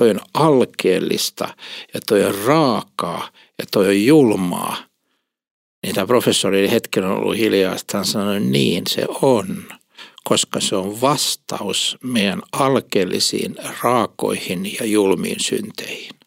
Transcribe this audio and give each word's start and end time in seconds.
toi 0.00 0.10
on 0.10 0.20
alkeellista 0.34 1.48
ja 1.94 2.00
toi 2.08 2.24
on 2.24 2.34
raakaa 2.44 3.28
ja 3.58 3.64
toi 3.70 3.86
on 3.86 4.04
julmaa. 4.04 4.76
Niin 5.82 5.94
tämä 5.94 6.06
professori 6.06 6.70
hetken 6.70 7.04
on 7.04 7.16
ollut 7.16 7.36
hiljaa, 7.36 7.76
hän 7.92 8.04
sanoi, 8.04 8.40
niin 8.40 8.86
se 8.86 9.04
on, 9.22 9.64
koska 10.24 10.60
se 10.60 10.76
on 10.76 11.00
vastaus 11.00 11.98
meidän 12.04 12.42
alkeellisiin 12.52 13.56
raakoihin 13.82 14.76
ja 14.80 14.86
julmiin 14.86 15.40
synteihin. 15.40 16.19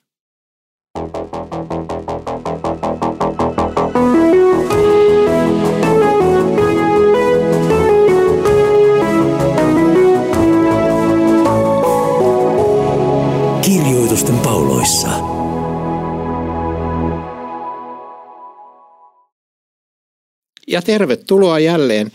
Ja 20.74 20.82
tervetuloa 20.82 21.60
jälleen 21.60 22.12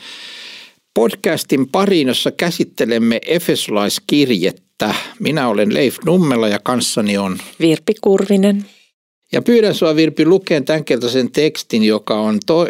podcastin 0.95 1.69
pariin, 1.69 2.09
jossa 2.09 2.31
käsittelemme 2.31 3.21
Efesolaiskirjettä. 3.27 4.95
Minä 5.19 5.49
olen 5.49 5.75
Leif 5.75 5.97
Nummela 6.05 6.49
ja 6.49 6.59
kanssani 6.63 7.19
on 7.19 7.39
Virpi 7.61 7.93
Kurvinen. 8.01 8.65
Ja 9.33 9.43
pyydän 9.43 9.75
sinua 9.75 9.97
Virpi 9.97 10.27
lukeen 10.27 10.65
tämänkertaisen 10.65 11.33
tekstin, 11.33 11.85
joka 11.85 12.15
on 12.15 12.39
to, 12.47 12.67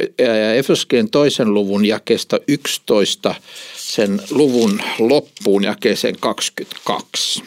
Efesoskirjan 0.57 1.11
toisen 1.11 1.55
luvun 1.55 1.85
jakeesta 1.85 2.41
11 2.49 3.35
sen 3.77 4.21
luvun 4.31 4.81
loppuun 4.99 5.65
jakeeseen 5.65 6.17
22. 6.21 7.43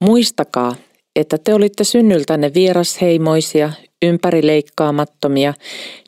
Muistakaa, 0.00 0.76
että 1.16 1.38
te 1.38 1.54
olitte 1.54 1.84
synnyltänne 1.84 2.54
vierasheimoisia, 2.54 3.72
ympärileikkaamattomia, 4.02 5.54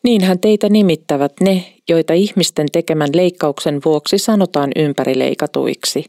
niinhän 0.02 0.38
teitä 0.38 0.68
nimittävät 0.68 1.32
ne, 1.40 1.72
joita 1.88 2.12
ihmisten 2.12 2.66
tekemän 2.72 3.08
leikkauksen 3.14 3.80
vuoksi 3.84 4.18
sanotaan 4.18 4.70
ympärileikatuiksi. 4.76 6.04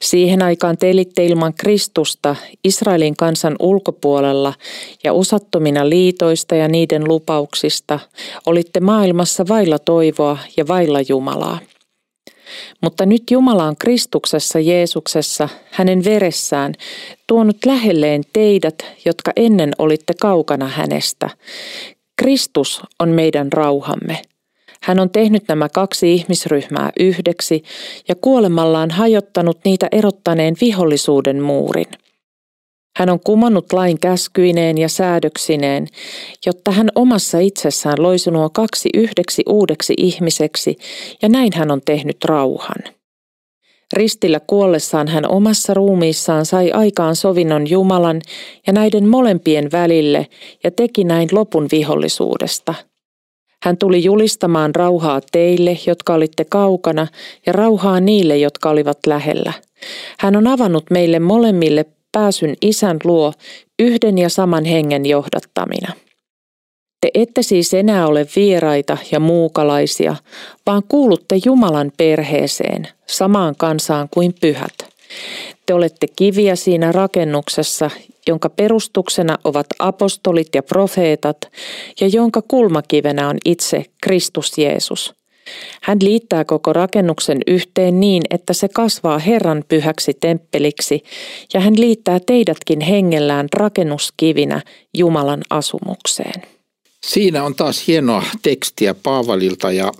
Siihen 0.00 0.42
aikaan 0.42 0.78
te 0.78 0.90
elitte 0.90 1.24
ilman 1.24 1.54
Kristusta 1.54 2.36
Israelin 2.64 3.16
kansan 3.16 3.56
ulkopuolella 3.60 4.54
ja 5.04 5.12
usattomina 5.12 5.88
liitoista 5.88 6.54
ja 6.54 6.68
niiden 6.68 7.08
lupauksista 7.08 8.00
olitte 8.46 8.80
maailmassa 8.80 9.44
vailla 9.48 9.78
toivoa 9.78 10.38
ja 10.56 10.68
vailla 10.68 10.98
Jumalaa. 11.08 11.58
Mutta 12.82 13.06
nyt 13.06 13.22
Jumala 13.30 13.64
on 13.64 13.76
Kristuksessa 13.76 14.60
Jeesuksessa, 14.60 15.48
hänen 15.70 16.04
veressään, 16.04 16.74
tuonut 17.26 17.56
lähelleen 17.66 18.22
teidät, 18.32 18.86
jotka 19.04 19.32
ennen 19.36 19.70
olitte 19.78 20.14
kaukana 20.20 20.68
hänestä. 20.68 21.30
Kristus 22.16 22.82
on 22.98 23.08
meidän 23.08 23.52
rauhamme. 23.52 24.22
Hän 24.82 25.00
on 25.00 25.10
tehnyt 25.10 25.42
nämä 25.48 25.68
kaksi 25.68 26.14
ihmisryhmää 26.14 26.92
yhdeksi 27.00 27.62
ja 28.08 28.14
kuolemallaan 28.14 28.90
hajottanut 28.90 29.58
niitä 29.64 29.88
erottaneen 29.92 30.54
vihollisuuden 30.60 31.42
muurin– 31.42 31.86
hän 32.98 33.10
on 33.10 33.20
kumannut 33.20 33.72
lain 33.72 34.00
käskyineen 34.00 34.78
ja 34.78 34.88
säädöksineen, 34.88 35.86
jotta 36.46 36.70
hän 36.70 36.88
omassa 36.94 37.38
itsessään 37.38 38.02
loisi 38.02 38.30
nuo 38.30 38.50
kaksi 38.50 38.88
yhdeksi 38.94 39.42
uudeksi 39.48 39.94
ihmiseksi, 39.96 40.76
ja 41.22 41.28
näin 41.28 41.50
hän 41.54 41.70
on 41.70 41.80
tehnyt 41.84 42.16
rauhan. 42.24 42.78
Ristillä 43.92 44.40
kuollessaan 44.46 45.08
hän 45.08 45.30
omassa 45.30 45.74
ruumiissaan 45.74 46.46
sai 46.46 46.72
aikaan 46.72 47.16
sovinnon 47.16 47.70
Jumalan 47.70 48.20
ja 48.66 48.72
näiden 48.72 49.08
molempien 49.08 49.68
välille 49.72 50.26
ja 50.64 50.70
teki 50.70 51.04
näin 51.04 51.28
lopun 51.32 51.68
vihollisuudesta. 51.72 52.74
Hän 53.62 53.78
tuli 53.78 54.04
julistamaan 54.04 54.74
rauhaa 54.74 55.20
teille, 55.32 55.78
jotka 55.86 56.14
olitte 56.14 56.44
kaukana, 56.44 57.06
ja 57.46 57.52
rauhaa 57.52 58.00
niille, 58.00 58.36
jotka 58.36 58.70
olivat 58.70 58.98
lähellä. 59.06 59.52
Hän 60.18 60.36
on 60.36 60.46
avannut 60.46 60.84
meille 60.90 61.18
molemmille 61.18 61.86
pääsyn 62.12 62.56
isän 62.62 62.96
luo 63.04 63.32
yhden 63.78 64.18
ja 64.18 64.28
saman 64.28 64.64
hengen 64.64 65.06
johdattamina. 65.06 65.92
Te 67.00 67.10
ette 67.14 67.42
siis 67.42 67.74
enää 67.74 68.06
ole 68.06 68.26
vieraita 68.36 68.98
ja 69.12 69.20
muukalaisia, 69.20 70.16
vaan 70.66 70.82
kuulutte 70.88 71.36
Jumalan 71.44 71.92
perheeseen, 71.96 72.88
samaan 73.06 73.54
kansaan 73.56 74.08
kuin 74.10 74.34
pyhät. 74.40 74.74
Te 75.66 75.74
olette 75.74 76.06
kiviä 76.16 76.56
siinä 76.56 76.92
rakennuksessa, 76.92 77.90
jonka 78.26 78.50
perustuksena 78.50 79.38
ovat 79.44 79.66
apostolit 79.78 80.48
ja 80.54 80.62
profeetat, 80.62 81.36
ja 82.00 82.06
jonka 82.06 82.42
kulmakivenä 82.42 83.28
on 83.28 83.36
itse 83.44 83.84
Kristus 84.02 84.58
Jeesus– 84.58 85.12
hän 85.82 85.98
liittää 86.02 86.44
koko 86.44 86.72
rakennuksen 86.72 87.38
yhteen 87.46 88.00
niin, 88.00 88.22
että 88.30 88.52
se 88.52 88.68
kasvaa 88.68 89.18
Herran 89.18 89.64
pyhäksi 89.68 90.12
temppeliksi, 90.20 91.02
ja 91.54 91.60
hän 91.60 91.80
liittää 91.80 92.20
teidätkin 92.20 92.80
hengellään 92.80 93.46
rakennuskivinä 93.52 94.62
Jumalan 94.98 95.42
asumukseen. 95.50 96.42
Siinä 97.06 97.44
on 97.44 97.54
taas 97.54 97.86
hienoa 97.86 98.22
tekstiä 98.42 98.94
Paavalilta 98.94 99.72
ja 99.72 99.92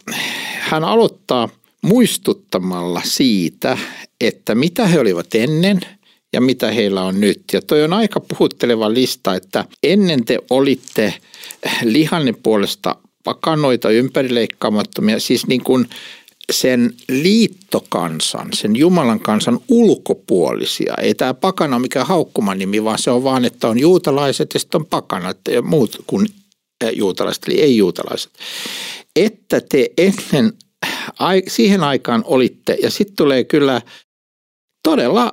hän 0.60 0.84
aloittaa 0.84 1.48
muistuttamalla 1.82 3.00
siitä, 3.04 3.78
että 4.20 4.54
mitä 4.54 4.87
he 4.87 5.00
olivat 5.00 5.34
ennen 5.34 5.81
ja 6.32 6.41
mitä 6.41 6.70
heillä 6.70 7.03
on 7.03 7.20
nyt. 7.20 7.42
Ja 7.53 7.62
toi 7.62 7.82
on 7.82 7.92
aika 7.92 8.20
puhutteleva 8.20 8.94
lista, 8.94 9.34
että 9.34 9.64
ennen 9.82 10.25
te 10.25 10.38
olitte 10.50 11.14
lihanne 11.84 12.34
puolesta 12.42 12.97
pakanoita 13.28 13.91
ympärileikkaamattomia, 13.91 15.21
siis 15.21 15.47
niin 15.47 15.65
kuin 15.65 15.89
sen 16.53 16.94
liittokansan, 17.09 18.49
sen 18.53 18.77
Jumalan 18.77 19.21
kansan 19.21 19.61
ulkopuolisia. 19.69 20.94
Ei 21.03 21.15
tämä 21.15 21.34
pakana 21.34 21.77
ole 21.77 21.83
mikään 21.83 22.06
haukkuman 22.06 22.59
nimi, 22.59 22.84
vaan 22.84 22.99
se 22.99 23.11
on 23.11 23.25
vaan, 23.25 23.44
että 23.44 23.69
on 23.69 23.78
juutalaiset 23.78 24.55
ja 24.55 24.61
sitten 24.61 24.81
on 24.81 24.87
pakanat 24.87 25.38
ja 25.50 25.62
muut 25.62 25.97
kuin 26.06 26.28
juutalaiset, 26.93 27.43
eli 27.49 27.61
ei-juutalaiset. 27.61 28.33
Että 29.17 29.61
te 29.61 29.91
ennen, 29.99 30.53
siihen 31.49 31.83
aikaan 31.83 32.25
olitte, 32.27 32.77
ja 32.83 32.91
sitten 32.91 33.17
tulee 33.17 33.44
kyllä 33.44 33.83
todella 34.83 35.33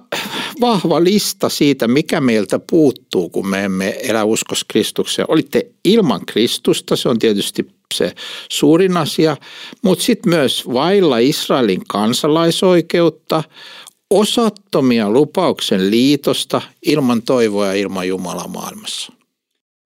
vahva 0.61 1.03
lista 1.03 1.49
siitä, 1.49 1.87
mikä 1.87 2.21
meiltä 2.21 2.59
puuttuu, 2.59 3.29
kun 3.29 3.47
me 3.47 3.63
emme 3.63 3.97
elä 4.01 4.23
uskossa 4.23 4.65
Kristukseen. 4.67 5.25
Olitte 5.31 5.71
ilman 5.85 6.25
Kristusta, 6.25 6.95
se 6.95 7.09
on 7.09 7.19
tietysti 7.19 7.74
se 7.93 8.15
suurin 8.49 8.97
asia, 8.97 9.37
mutta 9.81 10.03
sitten 10.03 10.29
myös 10.33 10.63
vailla 10.73 11.17
Israelin 11.17 11.81
kansalaisoikeutta, 11.87 13.43
osattomia 14.09 15.09
lupauksen 15.09 15.91
liitosta 15.91 16.61
ilman 16.85 17.21
toivoa 17.21 17.67
ja 17.67 17.73
ilman 17.73 18.07
Jumalaa 18.07 18.47
maailmassa. 18.47 19.14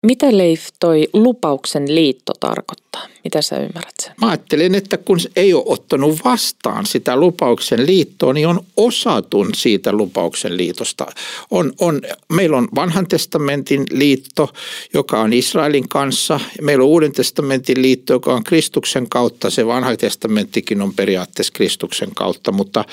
Mitä 0.05 0.37
Leif 0.37 0.67
toi 0.79 1.07
lupauksen 1.13 1.95
liitto 1.95 2.33
tarkoittaa? 2.39 3.07
Mitä 3.23 3.41
sä 3.41 3.57
ymmärrät 3.57 3.93
sen? 4.03 4.13
Mä 4.21 4.27
ajattelen, 4.27 4.75
että 4.75 4.97
kun 4.97 5.19
ei 5.35 5.53
ole 5.53 5.63
ottanut 5.65 6.19
vastaan 6.25 6.85
sitä 6.85 7.15
lupauksen 7.15 7.85
liittoa, 7.85 8.33
niin 8.33 8.47
on 8.47 8.65
osatun 8.77 9.49
siitä 9.55 9.91
lupauksen 9.91 10.57
liitosta. 10.57 11.05
On, 11.51 11.73
on, 11.79 12.01
meillä 12.33 12.57
on 12.57 12.67
vanhan 12.75 13.07
testamentin 13.07 13.83
liitto, 13.91 14.53
joka 14.93 15.21
on 15.21 15.33
Israelin 15.33 15.89
kanssa. 15.89 16.39
Meillä 16.61 16.83
on 16.83 16.89
uuden 16.89 17.11
testamentin 17.11 17.81
liitto, 17.81 18.13
joka 18.13 18.33
on 18.33 18.43
Kristuksen 18.43 19.09
kautta. 19.09 19.49
Se 19.49 19.67
vanha 19.67 19.97
testamenttikin 19.97 20.81
on 20.81 20.93
periaatteessa 20.93 21.53
Kristuksen 21.53 22.15
kautta, 22.15 22.51
mutta 22.51 22.85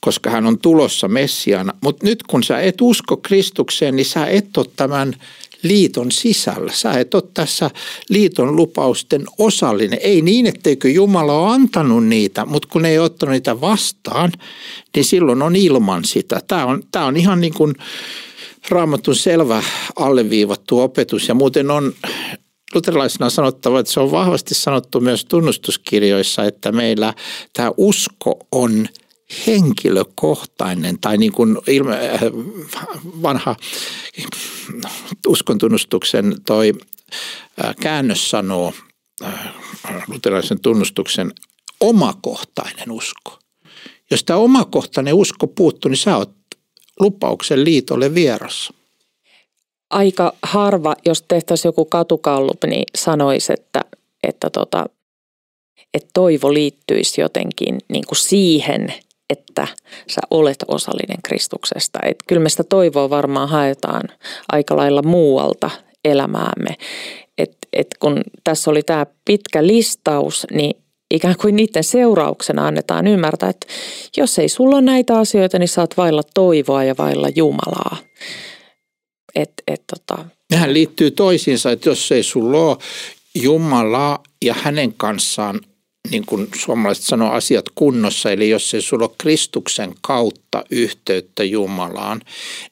koska 0.00 0.30
hän 0.30 0.46
on 0.46 0.58
tulossa 0.58 1.08
Messiana. 1.08 1.72
Mutta 1.80 2.06
nyt 2.06 2.22
kun 2.22 2.42
sä 2.42 2.60
et 2.60 2.80
usko 2.80 3.16
Kristukseen, 3.16 3.96
niin 3.96 4.06
sä 4.06 4.26
et 4.26 4.56
ole 4.56 4.66
tämän 4.76 5.14
liiton 5.68 6.12
sisällä. 6.12 6.72
Sä 6.72 6.92
et 6.92 7.14
ole 7.14 7.22
tässä 7.34 7.70
liiton 8.08 8.56
lupausten 8.56 9.24
osallinen. 9.38 9.98
Ei 10.02 10.22
niin, 10.22 10.46
etteikö 10.46 10.88
Jumala 10.88 11.32
ole 11.32 11.54
antanut 11.54 12.06
niitä, 12.06 12.44
mutta 12.44 12.68
kun 12.72 12.84
ei 12.84 12.98
ottanut 12.98 13.32
niitä 13.32 13.60
vastaan, 13.60 14.32
niin 14.96 15.04
silloin 15.04 15.42
on 15.42 15.56
ilman 15.56 16.04
sitä. 16.04 16.40
Tämä 16.48 16.66
on, 16.66 16.82
tämä 16.92 17.06
on 17.06 17.16
ihan 17.16 17.40
niin 17.40 17.54
kuin 17.54 17.74
raamatun 18.68 19.16
selvä 19.16 19.62
alleviivattu 19.96 20.80
opetus 20.80 21.28
ja 21.28 21.34
muuten 21.34 21.70
on 21.70 21.92
luterilaisena 22.74 23.30
sanottava, 23.30 23.80
että 23.80 23.92
se 23.92 24.00
on 24.00 24.10
vahvasti 24.10 24.54
sanottu 24.54 25.00
myös 25.00 25.24
tunnustuskirjoissa, 25.24 26.44
että 26.44 26.72
meillä 26.72 27.14
tämä 27.52 27.70
usko 27.76 28.38
on– 28.52 28.86
henkilökohtainen 29.46 30.98
tai 31.00 31.18
niin 31.18 31.32
kuin 31.32 31.58
ilme, 31.66 32.10
äh, 32.10 32.20
vanha 33.22 33.56
uskontunnustuksen 35.26 36.36
toi 36.46 36.72
äh, 37.64 37.76
käännös 37.80 38.30
sanoo 38.30 38.72
äh, 39.24 39.54
luterilaisen 40.08 40.60
tunnustuksen 40.60 41.32
omakohtainen 41.80 42.90
usko. 42.90 43.38
Jos 44.10 44.24
tämä 44.24 44.38
omakohtainen 44.38 45.14
usko 45.14 45.46
puuttuu, 45.46 45.88
niin 45.88 45.96
sä 45.96 46.16
oot 46.16 46.34
lupauksen 47.00 47.64
liitolle 47.64 48.14
vieras. 48.14 48.72
Aika 49.90 50.32
harva, 50.42 50.96
jos 51.06 51.22
tehtäisiin 51.22 51.68
joku 51.68 51.84
katukallup, 51.84 52.64
niin 52.64 52.84
sanoisi, 52.98 53.52
että, 53.52 53.84
että, 54.22 54.50
tota, 54.50 54.86
että 55.94 56.10
toivo 56.14 56.54
liittyisi 56.54 57.20
jotenkin 57.20 57.78
niin 57.88 58.04
kuin 58.06 58.18
siihen, 58.18 58.94
että 59.30 59.68
sä 60.08 60.20
olet 60.30 60.64
osallinen 60.68 61.22
Kristuksesta. 61.24 61.98
Et 62.02 62.16
kyllä 62.26 62.42
me 62.42 62.48
sitä 62.48 62.64
toivoa 62.64 63.10
varmaan 63.10 63.48
haetaan 63.48 64.02
aika 64.52 64.76
lailla 64.76 65.02
muualta 65.02 65.70
elämäämme. 66.04 66.76
Et, 67.38 67.56
et 67.72 67.86
kun 68.00 68.20
tässä 68.44 68.70
oli 68.70 68.82
tämä 68.82 69.06
pitkä 69.24 69.66
listaus, 69.66 70.46
niin 70.50 70.76
ikään 71.10 71.36
kuin 71.40 71.56
niiden 71.56 71.84
seurauksena 71.84 72.66
annetaan 72.66 73.06
ymmärtää, 73.06 73.50
että 73.50 73.66
jos 74.16 74.38
ei 74.38 74.48
sulla 74.48 74.76
ole 74.76 74.84
näitä 74.84 75.18
asioita, 75.18 75.58
niin 75.58 75.68
saat 75.68 75.96
vailla 75.96 76.22
toivoa 76.34 76.84
ja 76.84 76.94
vailla 76.98 77.28
Jumalaa. 77.36 77.96
Et, 79.34 79.52
et, 79.66 79.82
tota. 79.86 80.24
Nehän 80.50 80.74
liittyy 80.74 81.10
toisiinsa, 81.10 81.72
että 81.72 81.88
jos 81.88 82.12
ei 82.12 82.22
sulla 82.22 82.58
ole 82.58 82.76
Jumalaa 83.34 84.22
ja 84.44 84.54
hänen 84.62 84.94
kanssaan 84.96 85.60
niin 86.10 86.26
kuin 86.26 86.48
suomalaiset 86.54 87.04
sanoo, 87.04 87.30
asiat 87.30 87.64
kunnossa. 87.74 88.30
Eli 88.30 88.50
jos 88.50 88.74
ei 88.74 88.82
sulla 88.82 89.04
ole 89.04 89.14
Kristuksen 89.18 89.94
kautta 90.00 90.64
yhteyttä 90.70 91.44
Jumalaan, 91.44 92.20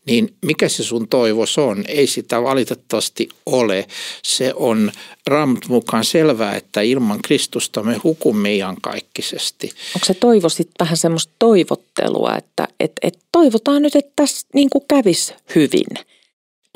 niin 0.07 0.35
mikä 0.47 0.69
se 0.69 0.83
sun 0.83 1.09
toivos 1.09 1.59
on? 1.59 1.85
Ei 1.89 2.07
sitä 2.07 2.43
valitettavasti 2.43 3.29
ole. 3.47 3.87
Se 4.23 4.53
on 4.57 4.93
Raamat 5.27 5.69
mukaan 5.69 6.05
selvää, 6.05 6.57
että 6.57 6.81
ilman 6.81 7.23
Kristusta 7.23 7.83
me 7.83 7.97
hukumme 8.05 8.55
iankaikkisesti. 8.55 9.71
Onko 9.97 10.05
se 10.05 10.15
toivo 10.15 10.49
sitten 10.49 10.75
vähän 10.81 10.97
semmoista 10.97 11.33
toivottelua, 11.39 12.37
että 12.37 12.69
et, 12.81 12.93
et 13.03 13.19
toivotaan 13.33 13.83
nyt, 13.83 13.97
että 13.97 14.13
tässä 14.17 14.47
niin 14.55 14.69
kävisi 14.89 15.35
hyvin? 15.55 15.87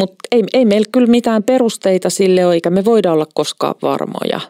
Mutta 0.00 0.14
ei, 0.32 0.44
ei 0.52 0.64
meillä 0.64 0.88
kyllä 0.92 1.06
mitään 1.06 1.42
perusteita 1.42 2.10
sille 2.10 2.46
ole, 2.46 2.54
eikä 2.54 2.70
me 2.70 2.84
voida 2.84 3.12
olla 3.12 3.26
koskaan 3.34 3.74
varmoja. 3.82 4.40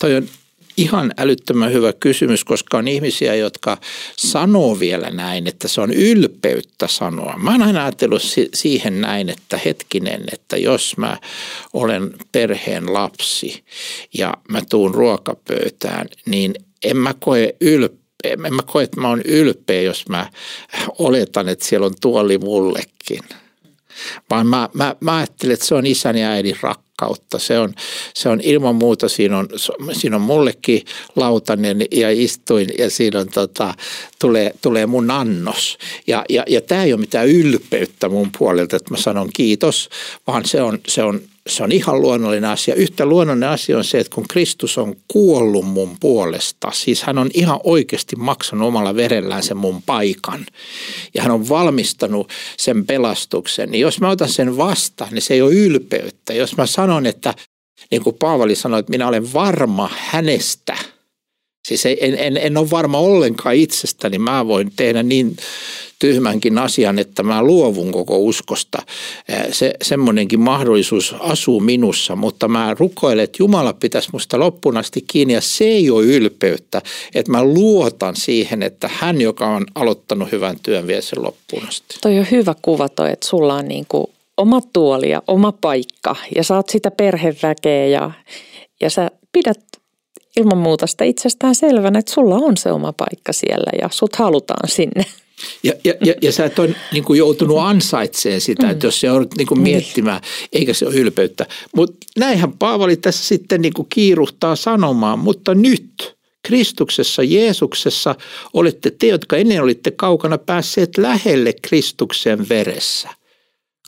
Toi 0.00 0.14
on 0.14 0.28
ihan 0.78 1.12
älyttömän 1.18 1.72
hyvä 1.72 1.92
kysymys, 1.92 2.44
koska 2.44 2.78
on 2.78 2.88
ihmisiä, 2.88 3.34
jotka 3.34 3.78
sanoo 4.16 4.80
vielä 4.80 5.10
näin, 5.10 5.46
että 5.46 5.68
se 5.68 5.80
on 5.80 5.92
ylpeyttä 5.92 6.86
sanoa. 6.86 7.34
Mä 7.36 7.50
oon 7.50 7.62
aina 7.62 7.82
ajatellut 7.82 8.22
siihen 8.54 9.00
näin, 9.00 9.28
että 9.28 9.60
hetkinen, 9.64 10.24
että 10.32 10.56
jos 10.56 10.96
mä 10.96 11.16
olen 11.72 12.10
perheen 12.32 12.92
lapsi 12.92 13.64
ja 14.18 14.34
mä 14.50 14.60
tuun 14.70 14.94
ruokapöytään, 14.94 16.06
niin 16.26 16.54
en 16.84 16.96
mä 16.96 17.14
koe 17.20 17.54
ylpeä 17.60 17.98
en 18.24 18.40
mä 18.40 18.62
koe, 18.66 18.82
että 18.82 19.00
mä 19.00 19.08
oon 19.08 19.22
ylpeä, 19.24 19.82
jos 19.82 20.08
mä 20.08 20.30
oletan, 20.98 21.48
että 21.48 21.64
siellä 21.64 21.86
on 21.86 21.94
tuoli 22.00 22.38
mullekin. 22.38 23.20
Vaan 24.30 24.46
mä, 24.46 24.68
mä, 24.74 24.96
mä 25.00 25.16
ajattelen, 25.16 25.54
että 25.54 25.66
se 25.66 25.74
on 25.74 25.86
isän 25.86 26.16
ja 26.16 26.30
äidin 26.30 26.56
rakkaus 26.60 26.88
kautta. 26.98 27.38
Se 27.38 27.58
on, 27.58 27.74
se 28.14 28.28
on 28.28 28.40
ilman 28.42 28.74
muuta, 28.74 29.08
siinä 29.08 29.38
on, 29.38 29.48
siinä 29.92 30.16
on 30.16 30.22
mullekin 30.22 30.84
lautanen 31.16 31.84
ja 31.90 32.10
istuin 32.10 32.68
ja 32.78 32.90
siinä 32.90 33.20
on 33.20 33.28
tota, 33.28 33.74
tulee, 34.18 34.54
tulee 34.62 34.86
mun 34.86 35.10
annos. 35.10 35.78
Ja, 36.06 36.24
ja, 36.28 36.44
ja 36.48 36.60
tämä 36.60 36.84
ei 36.84 36.92
ole 36.92 37.00
mitään 37.00 37.28
ylpeyttä 37.28 38.08
mun 38.08 38.30
puolelta, 38.38 38.76
että 38.76 38.90
mä 38.90 38.96
sanon 38.96 39.30
kiitos, 39.34 39.88
vaan 40.26 40.44
se 40.44 40.62
on, 40.62 40.78
se 40.88 41.02
on 41.02 41.20
se 41.48 41.62
on 41.62 41.72
ihan 41.72 42.02
luonnollinen 42.02 42.50
asia. 42.50 42.74
Yhtä 42.74 43.06
luonnollinen 43.06 43.48
asia 43.48 43.78
on 43.78 43.84
se, 43.84 43.98
että 43.98 44.14
kun 44.14 44.28
Kristus 44.28 44.78
on 44.78 44.96
kuollut 45.08 45.64
mun 45.64 45.96
puolesta, 46.00 46.70
siis 46.72 47.02
hän 47.02 47.18
on 47.18 47.30
ihan 47.34 47.60
oikeasti 47.64 48.16
maksanut 48.16 48.68
omalla 48.68 48.96
verellään 48.96 49.42
sen 49.42 49.56
mun 49.56 49.82
paikan 49.82 50.46
ja 51.14 51.22
hän 51.22 51.32
on 51.32 51.48
valmistanut 51.48 52.30
sen 52.56 52.86
pelastuksen, 52.86 53.70
niin 53.70 53.80
jos 53.80 54.00
mä 54.00 54.10
otan 54.10 54.28
sen 54.28 54.56
vastaan, 54.56 55.12
niin 55.12 55.22
se 55.22 55.34
ei 55.34 55.42
ole 55.42 55.54
ylpeyttä. 55.54 56.34
Jos 56.34 56.56
mä 56.56 56.66
sanon, 56.66 57.06
että 57.06 57.34
niin 57.90 58.02
kuin 58.02 58.16
Paavali 58.18 58.54
sanoi, 58.54 58.80
että 58.80 58.90
minä 58.90 59.08
olen 59.08 59.32
varma 59.32 59.90
hänestä– 59.92 60.76
Siis 61.68 61.86
en, 61.86 62.18
en, 62.18 62.36
en 62.36 62.56
ole 62.56 62.70
varma 62.70 62.98
ollenkaan 62.98 63.54
itsestäni. 63.54 64.18
Mä 64.18 64.46
voin 64.46 64.72
tehdä 64.76 65.02
niin 65.02 65.36
tyhmänkin 65.98 66.58
asian, 66.58 66.98
että 66.98 67.22
mä 67.22 67.42
luovun 67.42 67.92
koko 67.92 68.18
uskosta. 68.18 68.82
Se, 69.52 69.74
semmoinenkin 69.82 70.40
mahdollisuus 70.40 71.14
asuu 71.20 71.60
minussa, 71.60 72.16
mutta 72.16 72.48
mä 72.48 72.76
rukoilen, 72.78 73.24
että 73.24 73.36
Jumala 73.40 73.72
pitäisi 73.72 74.08
musta 74.12 74.38
loppuun 74.38 74.76
asti 74.76 75.04
kiinni 75.06 75.34
ja 75.34 75.40
se 75.40 75.64
ei 75.64 75.90
ole 75.90 76.04
ylpeyttä, 76.04 76.82
että 77.14 77.32
mä 77.32 77.44
luotan 77.44 78.16
siihen, 78.16 78.62
että 78.62 78.90
hän, 78.92 79.20
joka 79.20 79.46
on 79.46 79.66
aloittanut 79.74 80.32
hyvän 80.32 80.56
työn, 80.62 80.86
vie 80.86 81.02
sen 81.02 81.22
loppuun 81.22 81.68
asti. 81.68 81.98
Toi 82.02 82.18
on 82.18 82.26
hyvä 82.30 82.54
kuva 82.62 82.88
toi, 82.88 83.12
että 83.12 83.28
sulla 83.28 83.54
on 83.54 83.68
niin 83.68 83.84
kuin 83.88 84.06
oma 84.36 84.60
tuoli 84.72 85.10
ja 85.10 85.22
oma 85.26 85.52
paikka 85.52 86.16
ja 86.36 86.44
saat 86.44 86.68
sitä 86.68 86.90
perheväkeä 86.90 87.86
ja, 87.86 88.10
ja 88.80 88.90
sä 88.90 89.10
pidät 89.32 89.60
ilman 90.38 90.58
muuta 90.58 90.86
sitä 90.86 91.04
itsestään 91.04 91.54
selvänä, 91.54 91.98
että 91.98 92.12
sulla 92.12 92.34
on 92.34 92.56
se 92.56 92.72
oma 92.72 92.92
paikka 92.92 93.32
siellä 93.32 93.70
ja 93.82 93.88
sut 93.92 94.16
halutaan 94.16 94.68
sinne. 94.68 95.04
Ja, 95.62 95.72
ja, 95.84 95.94
ja, 96.04 96.14
ja 96.22 96.32
sä 96.32 96.44
et 96.44 96.58
ole 96.58 96.74
niin 96.92 97.04
kuin 97.04 97.18
joutunut 97.18 97.58
ansaitseen 97.58 98.40
sitä, 98.40 98.70
että 98.70 98.86
jos 98.86 99.00
se 99.00 99.06
joudut 99.06 99.34
niin 99.36 99.46
kuin 99.46 99.60
miettimään, 99.60 100.20
eikä 100.52 100.74
se 100.74 100.86
ole 100.86 100.94
ylpeyttä. 100.94 101.46
Mutta 101.76 102.06
näinhän 102.18 102.52
Paavali 102.52 102.96
tässä 102.96 103.24
sitten 103.24 103.62
niin 103.62 103.72
kuin 103.74 103.86
kiiruhtaa 103.88 104.56
sanomaan, 104.56 105.18
mutta 105.18 105.54
nyt 105.54 106.16
Kristuksessa, 106.42 107.22
Jeesuksessa 107.22 108.14
olette 108.54 108.90
te, 108.90 109.06
jotka 109.06 109.36
ennen 109.36 109.62
olitte 109.62 109.90
kaukana 109.90 110.38
päässeet 110.38 110.98
lähelle 110.98 111.52
Kristuksen 111.62 112.48
veressä. 112.48 113.08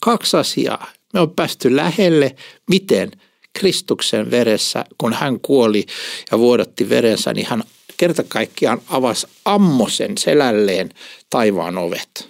Kaksi 0.01 0.37
asiaa. 0.37 0.87
Me 1.15 1.21
on 1.21 1.31
päästy 1.31 1.77
lähelle. 1.77 2.37
Miten? 2.71 3.11
Kristuksen 3.59 4.31
veressä, 4.31 4.85
kun 4.99 5.13
hän 5.13 5.41
kuoli 5.41 5.87
ja 6.31 6.39
vuodatti 6.39 6.89
verensä, 6.89 7.35
niin 7.35 7.47
hän 7.47 7.63
kerta 7.97 8.25
kaikkiaan 8.29 8.83
avasi 8.89 9.27
ammosen 9.45 10.19
selälleen 10.19 10.91
taivaan 11.31 11.79
ovet. 11.79 12.30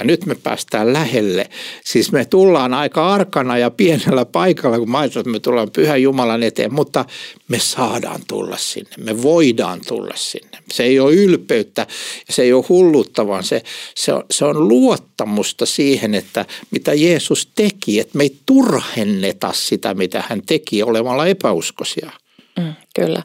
Ja 0.00 0.06
nyt 0.06 0.26
me 0.26 0.34
päästään 0.34 0.92
lähelle. 0.92 1.50
Siis 1.84 2.12
me 2.12 2.24
tullaan 2.24 2.74
aika 2.74 3.14
arkana 3.14 3.58
ja 3.58 3.70
pienellä 3.70 4.24
paikalla, 4.24 4.78
kun 4.78 4.90
mä 4.90 5.04
että 5.04 5.22
me 5.24 5.40
tullaan 5.40 5.70
Pyhän 5.70 6.02
Jumalan 6.02 6.42
eteen, 6.42 6.74
mutta 6.74 7.04
me 7.48 7.58
saadaan 7.58 8.20
tulla 8.28 8.56
sinne. 8.56 8.90
Me 8.98 9.22
voidaan 9.22 9.80
tulla 9.88 10.14
sinne. 10.16 10.58
Se 10.72 10.82
ei 10.82 11.00
ole 11.00 11.14
ylpeyttä 11.14 11.86
se 12.30 12.42
ei 12.42 12.52
ole 12.52 12.64
hullutta, 12.68 13.26
vaan 13.26 13.44
se, 13.44 13.62
se, 13.94 14.12
on, 14.12 14.24
se 14.30 14.44
on 14.44 14.68
luottamusta 14.68 15.66
siihen, 15.66 16.14
että 16.14 16.46
mitä 16.70 16.94
Jeesus 16.94 17.48
teki, 17.54 18.00
että 18.00 18.18
me 18.18 18.22
ei 18.22 18.36
turhenneta 18.46 19.52
sitä, 19.52 19.94
mitä 19.94 20.24
hän 20.28 20.42
teki 20.46 20.82
olemalla 20.82 21.26
epäuskoisia. 21.26 22.10
Mm, 22.58 22.74
kyllä. 22.94 23.22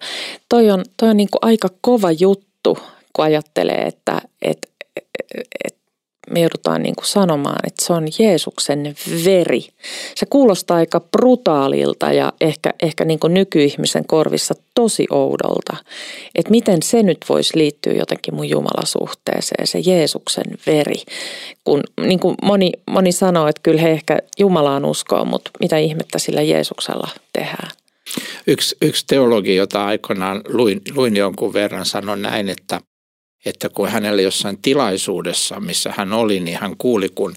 Toi 0.50 0.72
on, 0.72 0.86
toi 0.98 1.10
on 1.10 1.17
niin 1.17 1.29
aika 1.41 1.70
kova 1.82 2.12
juttu, 2.12 2.77
kun 3.13 3.25
ajattelee, 3.25 3.82
että, 3.82 4.22
että 4.41 4.67
me 6.32 6.39
joudutaan 6.39 6.84
niin 6.84 6.96
kuin 6.96 7.05
sanomaan, 7.05 7.60
että 7.67 7.86
se 7.86 7.94
on 7.94 8.08
Jeesuksen 8.20 8.96
veri. 9.25 9.67
Se 10.15 10.25
kuulostaa 10.25 10.77
aika 10.77 11.00
brutaalilta 11.00 12.13
ja 12.13 12.34
ehkä, 12.41 12.74
ehkä 12.82 13.05
niin 13.05 13.20
kuin 13.20 13.34
nykyihmisen 13.34 14.08
korvissa 14.08 14.55
tosi 14.75 15.08
oudolta. 15.10 15.77
Että 16.36 16.51
miten 16.51 16.84
se 16.84 17.03
nyt 17.03 17.17
voisi 17.29 17.58
liittyä 17.58 17.94
jotenkin 17.94 18.36
mun 18.36 18.50
Jumalasuhteeseen, 18.50 19.67
se 19.67 19.79
Jeesuksen 19.86 20.46
veri. 20.67 21.03
Kun 21.63 21.84
niin 22.01 22.20
kuin 22.20 22.36
moni, 22.44 22.72
moni 22.88 23.12
sanoo, 23.12 23.48
että 23.48 23.62
kyllä 23.63 23.82
he 23.82 23.91
ehkä 23.91 24.20
Jumalaan 24.39 24.86
uskoo, 24.86 25.25
mutta 25.25 25.51
mitä 25.60 25.77
ihmettä 25.77 26.20
sillä 26.20 26.41
Jeesuksella 26.41 27.10
tehdään? 27.34 27.72
Yksi, 28.48 28.77
yksi 28.82 29.05
teologi, 29.08 29.55
jota 29.55 29.86
aikoinaan 29.86 30.41
luin, 30.48 30.82
luin 30.96 31.15
jonkun 31.15 31.53
verran, 31.53 31.86
sanoi 31.86 32.17
näin, 32.17 32.50
että– 32.50 32.82
että 33.45 33.69
kun 33.69 33.89
hänellä 33.89 34.21
jossain 34.21 34.57
tilaisuudessa, 34.61 35.59
missä 35.59 35.93
hän 35.97 36.13
oli, 36.13 36.39
niin 36.39 36.57
hän 36.57 36.77
kuuli, 36.77 37.09
kun 37.15 37.35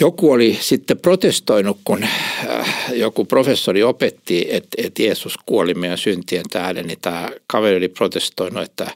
joku 0.00 0.32
oli 0.32 0.58
sitten 0.60 0.98
protestoinut, 0.98 1.78
kun 1.84 2.02
äh, 2.02 2.92
joku 2.92 3.24
professori 3.24 3.82
opetti, 3.82 4.46
että, 4.50 4.68
että 4.78 5.02
Jeesus 5.02 5.34
kuoli 5.46 5.74
meidän 5.74 5.98
syntien 5.98 6.44
tähden, 6.50 6.86
niin 6.86 7.00
tämä 7.02 7.28
kaveri 7.46 7.76
oli 7.76 7.88
protestoinut, 7.88 8.62
että 8.62 8.90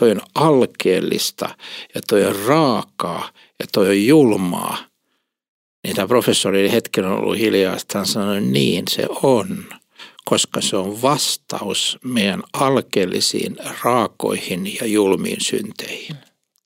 toi 0.00 0.10
on 0.10 0.20
alkeellista 0.34 1.48
ja 1.94 2.00
toi 2.08 2.24
on 2.24 2.36
raakaa 2.46 3.28
ja 3.58 3.66
toi 3.72 3.88
on 3.88 4.06
julmaa. 4.06 4.78
Niin 5.84 5.96
tämä 5.96 6.08
professori 6.08 6.60
oli 6.60 6.72
hetken 6.72 7.04
ollut 7.04 7.38
hiljaa, 7.38 7.76
että 7.76 7.98
hän 7.98 8.06
sanoi, 8.06 8.40
niin 8.40 8.84
se 8.88 9.06
on 9.22 9.64
koska 10.30 10.60
se 10.60 10.76
on 10.76 11.02
vastaus 11.02 11.98
meidän 12.04 12.42
alkeellisiin 12.52 13.56
raakoihin 13.84 14.76
ja 14.80 14.86
julmiin 14.86 15.40
synteihin. 15.40 16.16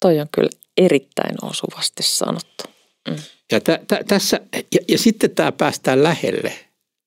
Toi 0.00 0.21
on 0.21 0.28
kyllä 0.35 0.50
erittäin 0.76 1.35
osuvasti 1.42 2.02
sanottu. 2.02 2.64
Mm. 3.09 3.16
Ja, 3.52 3.61
tä, 3.61 3.78
tä, 3.87 4.00
tässä, 4.06 4.40
ja, 4.54 4.80
ja 4.88 4.99
sitten 4.99 5.30
tämä 5.30 5.52
päästään 5.52 6.02
lähelle. 6.02 6.52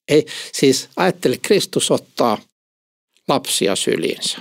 Ei, 0.08 0.26
siis 0.54 0.90
ajattele, 0.96 1.38
Kristus 1.38 1.92
ottaa 1.92 2.38
lapsia 3.28 3.76
syliinsä. 3.76 4.38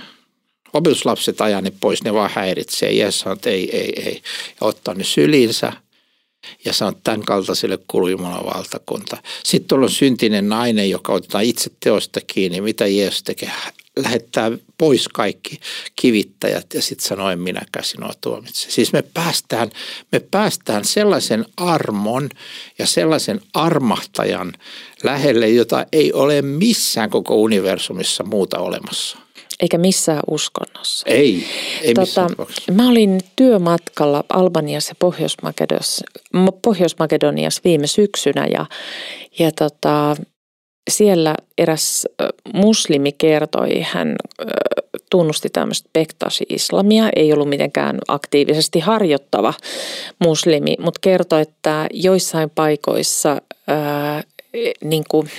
Opetuslapset 0.73 1.41
ajaa 1.41 1.61
ne 1.61 1.71
pois, 1.79 2.03
ne 2.03 2.13
vaan 2.13 2.31
häiritsee. 2.33 2.91
Jeesus 2.91 3.19
sanoo, 3.19 3.33
että 3.33 3.49
ei, 3.49 3.77
ei, 3.77 4.03
ei. 4.05 4.21
Ja 4.61 4.67
ottaa 4.67 4.93
ne 4.93 5.03
syliinsä 5.03 5.73
ja 6.65 6.73
sanoo, 6.73 6.91
että 6.91 7.01
tämän 7.03 7.25
kaltaiselle 7.25 7.79
kuuluu 7.87 8.07
Jumalan 8.09 8.45
valtakunta. 8.55 9.17
Sitten 9.43 9.79
on 9.79 9.89
syntinen 9.89 10.49
nainen, 10.49 10.89
joka 10.89 11.13
otetaan 11.13 11.43
itse 11.43 11.71
teosta 11.79 12.19
kiinni. 12.27 12.61
Mitä 12.61 12.87
Jeesus 12.87 13.23
tekee? 13.23 13.51
Lähettää 13.97 14.51
pois 14.77 15.07
kaikki 15.07 15.59
kivittäjät 15.95 16.73
ja 16.73 16.81
sitten 16.81 17.07
sanoo, 17.07 17.29
en 17.29 17.39
minäkään 17.39 17.85
sinua 17.85 18.11
tuomitse. 18.21 18.71
Siis 18.71 18.93
me 18.93 19.01
päästään, 19.01 19.69
me 20.11 20.19
päästään 20.19 20.85
sellaisen 20.85 21.45
armon 21.57 22.29
ja 22.79 22.87
sellaisen 22.87 23.41
armahtajan 23.53 24.53
lähelle, 25.03 25.49
jota 25.49 25.85
ei 25.91 26.13
ole 26.13 26.41
missään 26.41 27.09
koko 27.09 27.35
universumissa 27.35 28.23
muuta 28.23 28.59
olemassa. 28.59 29.17
Eikä 29.59 29.77
missään 29.77 30.23
uskonnossa. 30.27 31.05
Ei, 31.09 31.43
ei 31.81 31.93
tota, 31.93 32.27
Mä 32.71 32.89
olin 32.89 33.21
työmatkalla 33.35 34.23
Albaniassa 34.29 34.91
ja 34.91 34.95
Pohjois-Makedoniassa, 34.99 36.05
Pohjois-Makedoniassa 36.61 37.61
viime 37.63 37.87
syksynä 37.87 38.47
ja, 38.51 38.65
ja 39.39 39.51
tota, 39.51 40.15
siellä 40.89 41.35
eräs 41.57 42.07
muslimi 42.53 43.11
kertoi, 43.11 43.81
hän 43.81 44.15
tunnusti 45.11 45.49
tämmöistä 45.49 45.89
Bektashi-islamia, 45.93 47.09
ei 47.15 47.33
ollut 47.33 47.49
mitenkään 47.49 47.97
aktiivisesti 48.07 48.79
harjoittava 48.79 49.53
muslimi, 50.19 50.75
mutta 50.79 50.99
kertoi, 51.01 51.41
että 51.41 51.87
joissain 51.93 52.49
paikoissa 52.49 53.41
ää, 53.67 54.23
niin 54.83 55.03
kuin 55.09 55.29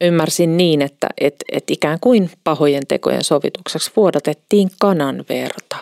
ymmärsin 0.00 0.56
niin, 0.56 0.82
että 0.82 1.06
et, 1.20 1.34
et 1.52 1.70
ikään 1.70 1.98
kuin 2.00 2.30
pahojen 2.44 2.82
tekojen 2.88 3.24
sovitukseksi 3.24 3.90
vuodatettiin 3.96 4.68
kanan 4.80 5.24
verta. 5.28 5.76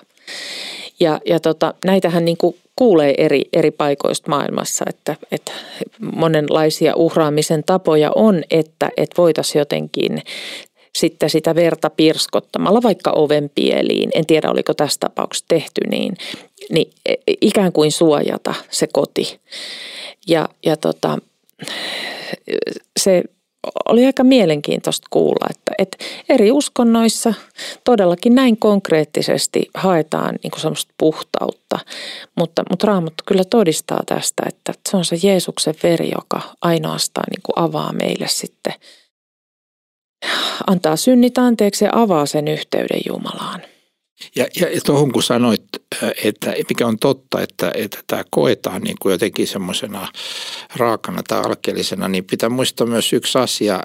Ja, 1.01 1.21
ja 1.27 1.41
tota, 1.41 1.75
näitähän 1.85 2.25
niin 2.25 2.37
kuin 2.37 2.57
kuulee 2.77 3.15
eri, 3.19 3.43
eri 3.53 3.71
paikoista 3.71 4.31
maailmassa, 4.31 4.85
että, 4.89 5.17
että 5.33 5.53
monenlaisia 6.15 6.93
uhraamisen 6.97 7.65
tapoja 7.65 8.11
on, 8.15 8.43
että, 8.51 8.91
että 8.97 9.17
voitaisiin 9.19 9.61
jotenkin 9.61 10.23
sitten 10.95 11.31
sitä 11.31 11.55
verta 11.55 11.91
pirskottamalla 11.91 12.83
vaikka 12.83 13.11
oven 13.11 13.51
pieliin, 13.55 14.11
en 14.15 14.27
tiedä 14.27 14.51
oliko 14.51 14.75
tässä 14.75 15.01
tapauksessa 15.01 15.45
tehty 15.49 15.81
niin, 15.91 16.17
niin 16.71 16.93
ikään 17.41 17.73
kuin 17.73 17.93
suojata 17.93 18.55
se 18.71 18.87
koti. 18.93 19.41
Ja, 20.27 20.49
ja 20.67 20.77
tota, 20.77 21.19
se 22.97 23.23
oli 23.89 24.07
aika 24.07 24.25
mielenkiintoista 24.25 25.07
kuulla, 25.11 25.47
että, 25.51 25.73
että 25.79 25.97
eri 26.29 26.51
uskonnoissa 26.53 27.35
todellakin 27.85 28.35
näin 28.35 28.57
konkreettisesti 28.57 29.71
haetaan 29.75 30.39
niin 30.43 30.51
kuin 30.51 30.61
semmoista 30.61 30.95
puhtautta, 30.99 31.79
mutta, 32.37 32.63
mutta 32.71 32.87
Raamattu 32.87 33.25
kyllä 33.27 33.45
todistaa 33.45 34.01
tästä, 34.07 34.43
että 34.49 34.73
se 34.89 34.97
on 34.97 35.05
se 35.05 35.17
Jeesuksen 35.23 35.75
veri, 35.83 36.11
joka 36.15 36.41
ainoastaan 36.63 37.27
niin 37.31 37.43
kuin 37.43 37.65
avaa 37.65 37.93
meille 37.93 38.29
sitten, 38.29 38.75
antaa 40.67 40.97
synnit 40.97 41.39
anteeksi 41.39 41.85
ja 41.85 41.91
avaa 41.93 42.27
sen 42.27 42.49
yhteyden 42.49 43.01
Jumalaan. 43.09 43.63
Ja, 44.37 44.47
ja 44.55 44.81
tuohon 44.87 45.13
kun 45.13 45.23
sanoit, 45.23 45.65
että 46.25 46.55
mikä 46.69 46.87
on 46.87 46.99
totta, 46.99 47.41
että, 47.41 47.73
että 47.75 47.99
tämä 48.07 48.25
koetaan 48.31 48.83
niin 48.83 48.97
kuin 49.01 49.13
jotenkin 49.13 49.47
semmoisena 49.47 50.09
raakana 50.77 51.23
tai 51.23 51.41
alkeellisena, 51.41 52.09
niin 52.09 52.25
pitää 52.25 52.49
muistaa 52.49 52.87
myös 52.87 53.13
yksi 53.13 53.39
asia. 53.39 53.81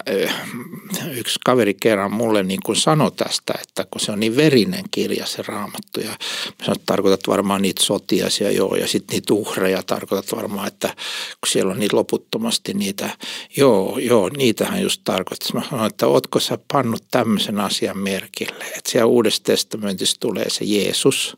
Yksi 1.12 1.40
kaveri 1.46 1.74
kerran 1.74 2.14
mulle 2.14 2.44
niin 2.44 2.60
kuin 2.66 2.76
sanoi 2.76 3.12
tästä, 3.12 3.54
että 3.62 3.86
kun 3.92 4.02
se 4.02 4.12
on 4.12 4.20
niin 4.20 4.36
verinen 4.36 4.84
kirja 4.92 5.26
se 5.26 5.44
raamattu 5.48 6.00
ja 6.00 6.18
sanoin, 6.64 6.82
tarkoitat 6.86 7.28
varmaan 7.28 7.62
niitä 7.62 7.84
sotiasia 7.84 8.52
joo 8.52 8.76
ja 8.76 8.88
sitten 8.88 9.14
niitä 9.14 9.34
uhreja 9.34 9.84
tarkoitat 9.84 10.36
varmaan, 10.36 10.68
että 10.68 10.88
kun 10.88 11.48
siellä 11.48 11.72
on 11.72 11.80
niitä 11.80 11.96
loputtomasti 11.96 12.74
niitä, 12.74 13.10
joo, 13.58 13.98
joo, 13.98 14.30
niitähän 14.30 14.82
just 14.82 15.02
tarkoittaa. 15.04 15.50
Mä 15.54 15.70
sanoin, 15.70 15.88
että 15.88 16.08
ootko 16.08 16.40
sä 16.40 16.58
pannut 16.74 17.04
tämmöisen 17.12 17.60
asian 17.60 17.98
merkille, 17.98 18.66
että 18.66 18.92
siellä 18.92 19.06
Uudessa 19.06 19.44
testamentissa 19.44 20.20
tulee 20.20 20.50
se 20.50 20.66
Jeesus. 20.66 21.38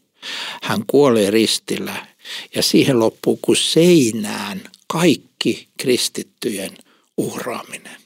Hän 0.62 0.84
kuolee 0.88 1.32
ristillä 1.32 2.06
ja 2.56 2.64
siihen 2.64 3.00
loppuu 3.00 3.40
kuin 3.42 3.56
seinään 3.56 4.62
kaikki 4.88 5.68
kristittyjen 5.78 6.78
uhraaminen. 7.18 7.98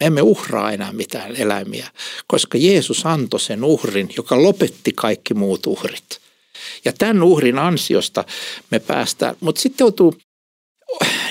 Me 0.00 0.06
emme 0.06 0.22
uhraa 0.22 0.72
enää 0.72 0.92
mitään 0.92 1.36
eläimiä, 1.36 1.90
koska 2.26 2.58
Jeesus 2.58 3.06
antoi 3.06 3.40
sen 3.40 3.64
uhrin, 3.64 4.08
joka 4.16 4.42
lopetti 4.42 4.92
kaikki 4.92 5.34
muut 5.34 5.66
uhrit. 5.66 6.20
Ja 6.84 6.92
tämän 6.92 7.22
uhrin 7.22 7.58
ansiosta 7.58 8.24
me 8.70 8.78
päästään, 8.78 9.36
mutta 9.40 9.60
sitten 9.60 9.84
joutuu 9.84 10.14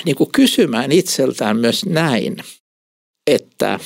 niin 0.05 0.15
kuin 0.15 0.31
kysymään 0.31 0.91
itseltään 0.91 1.57
myös 1.57 1.85
näin, 1.85 2.37
että 3.27 3.79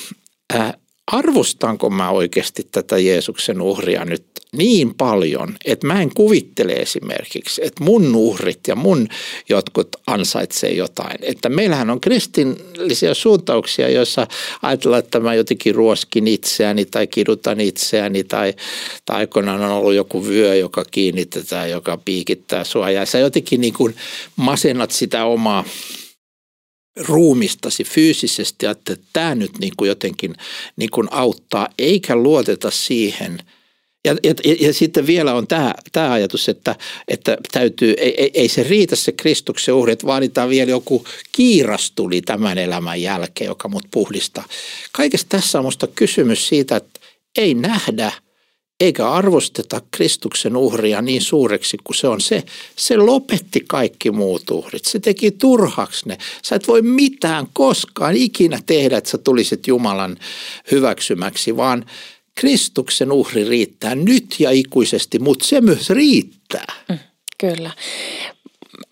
arvostanko 1.12 1.90
mä 1.90 2.10
oikeasti 2.10 2.68
tätä 2.72 2.98
Jeesuksen 2.98 3.62
uhria 3.62 4.06
nyt 4.06 4.24
niin 4.54 4.94
paljon, 4.96 5.56
että 5.66 5.88
mä 5.88 6.02
en 6.02 6.14
kuvittele 6.14 6.74
esimerkiksi, 6.74 7.62
että 7.66 7.84
mun 7.84 8.16
uhrit 8.16 8.60
ja 8.68 8.76
mun 8.76 9.08
jotkut 9.50 9.88
ansaitsee 10.08 10.72
jotain. 10.72 11.18
Että 11.22 11.50
meillähän 11.50 11.90
on 11.90 12.02
kristillisiä 12.02 13.14
suuntauksia, 13.14 13.90
joissa 13.90 14.28
ajatellaan, 14.62 15.04
että 15.04 15.20
mä 15.20 15.36
jotenkin 15.36 15.76
ruoskin 15.76 16.28
itseäni 16.28 16.86
tai 16.86 17.08
kidutan 17.08 17.62
itseäni 17.62 18.24
tai, 18.24 18.54
tai 19.06 19.18
aikoinaan 19.18 19.62
on 19.62 19.72
ollut 19.72 19.94
joku 19.94 20.28
vyö, 20.28 20.56
joka 20.56 20.86
kiinnitetään, 20.92 21.70
joka 21.70 21.98
piikittää 21.98 22.64
sua 22.64 22.92
ja 22.92 23.06
sä 23.06 23.20
jotenkin 23.20 23.62
niin 23.62 23.74
kuin 23.74 23.96
masennat 24.36 24.92
sitä 24.92 25.26
omaa 25.26 25.64
ruumistasi 26.98 27.84
fyysisesti, 27.84 28.66
että 28.66 28.96
tämä 29.14 29.36
nyt 29.36 29.60
niin 29.60 29.74
kuin 29.78 29.88
jotenkin 29.88 30.36
niin 30.76 30.90
kuin 30.90 31.08
auttaa, 31.12 31.68
eikä 31.80 32.16
luoteta 32.16 32.72
siihen– 32.72 33.40
ja, 34.06 34.16
ja, 34.24 34.56
ja 34.60 34.74
sitten 34.74 35.08
vielä 35.08 35.34
on 35.34 35.48
tämä, 35.48 35.74
tämä 35.92 36.12
ajatus, 36.12 36.50
että, 36.50 36.76
että 37.08 37.38
täytyy, 37.52 37.94
ei, 37.98 38.32
ei 38.34 38.48
se 38.48 38.64
riitä 38.64 38.96
se 38.96 39.12
Kristuksen 39.12 39.74
uhri, 39.74 39.94
että 39.94 40.08
vaaditaan 40.08 40.50
vielä 40.50 40.72
joku 40.72 41.06
kiirastuli 41.32 42.22
tämän 42.22 42.58
elämän 42.58 43.02
jälkeen, 43.02 43.48
joka 43.48 43.68
mut 43.68 43.86
puhdistaa. 43.92 44.46
Kaikessa 44.92 45.28
tässä 45.30 45.60
on 45.60 45.66
minusta 45.66 45.88
kysymys 45.88 46.48
siitä, 46.48 46.76
että 46.76 47.00
ei 47.38 47.54
nähdä 47.54 48.12
eikä 48.80 49.12
arvosteta 49.12 49.82
Kristuksen 49.92 50.58
uhria 50.58 51.02
niin 51.02 51.22
suureksi 51.22 51.78
kuin 51.84 51.98
se 51.98 52.08
on. 52.08 52.22
Se, 52.22 52.44
se 52.76 52.98
lopetti 52.98 53.64
kaikki 53.68 54.12
muut 54.12 54.52
uhrit. 54.52 54.86
Se 54.86 55.00
teki 55.00 55.32
turhaksi 55.32 56.08
ne. 56.10 56.18
Sä 56.44 56.56
et 56.56 56.68
voi 56.68 56.82
mitään 56.82 57.48
koskaan 57.54 58.16
ikinä 58.16 58.60
tehdä, 58.66 58.98
että 58.98 59.10
sä 59.10 59.18
tulisit 59.18 59.68
Jumalan 59.68 60.18
hyväksymäksi, 60.72 61.58
vaan 61.58 61.86
Kristuksen 62.36 63.12
uhri 63.12 63.44
riittää 63.44 63.96
nyt 63.96 64.36
ja 64.40 64.52
ikuisesti, 64.52 65.20
mutta 65.20 65.48
se 65.48 65.62
myös 65.62 65.90
riittää. 65.90 66.74
Mm, 66.90 67.00
kyllä. 67.38 67.72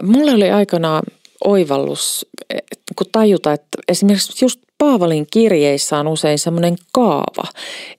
Mulle 0.04 0.32
oli 0.32 0.52
aikanaan 0.52 1.04
oivallus, 1.44 2.26
kun 2.96 3.08
tajuta, 3.12 3.54
että 3.54 3.78
esimerkiksi 3.88 4.46
just 4.46 4.60
Paavalin 4.78 5.28
kirjeissä 5.34 5.98
on 5.98 6.08
usein 6.08 6.40
semmoinen 6.40 6.76
kaava, 6.92 7.44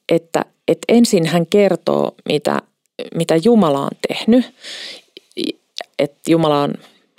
että, 0.08 0.44
että 0.72 0.84
ensin 0.88 1.26
hän 1.26 1.46
kertoo, 1.46 2.14
mitä, 2.28 2.62
mitä 3.14 3.36
Jumala 3.44 3.80
on 3.80 3.90
tehnyt, 4.08 4.54
että 5.98 6.30
Jumala 6.30 6.62
on 6.62 6.74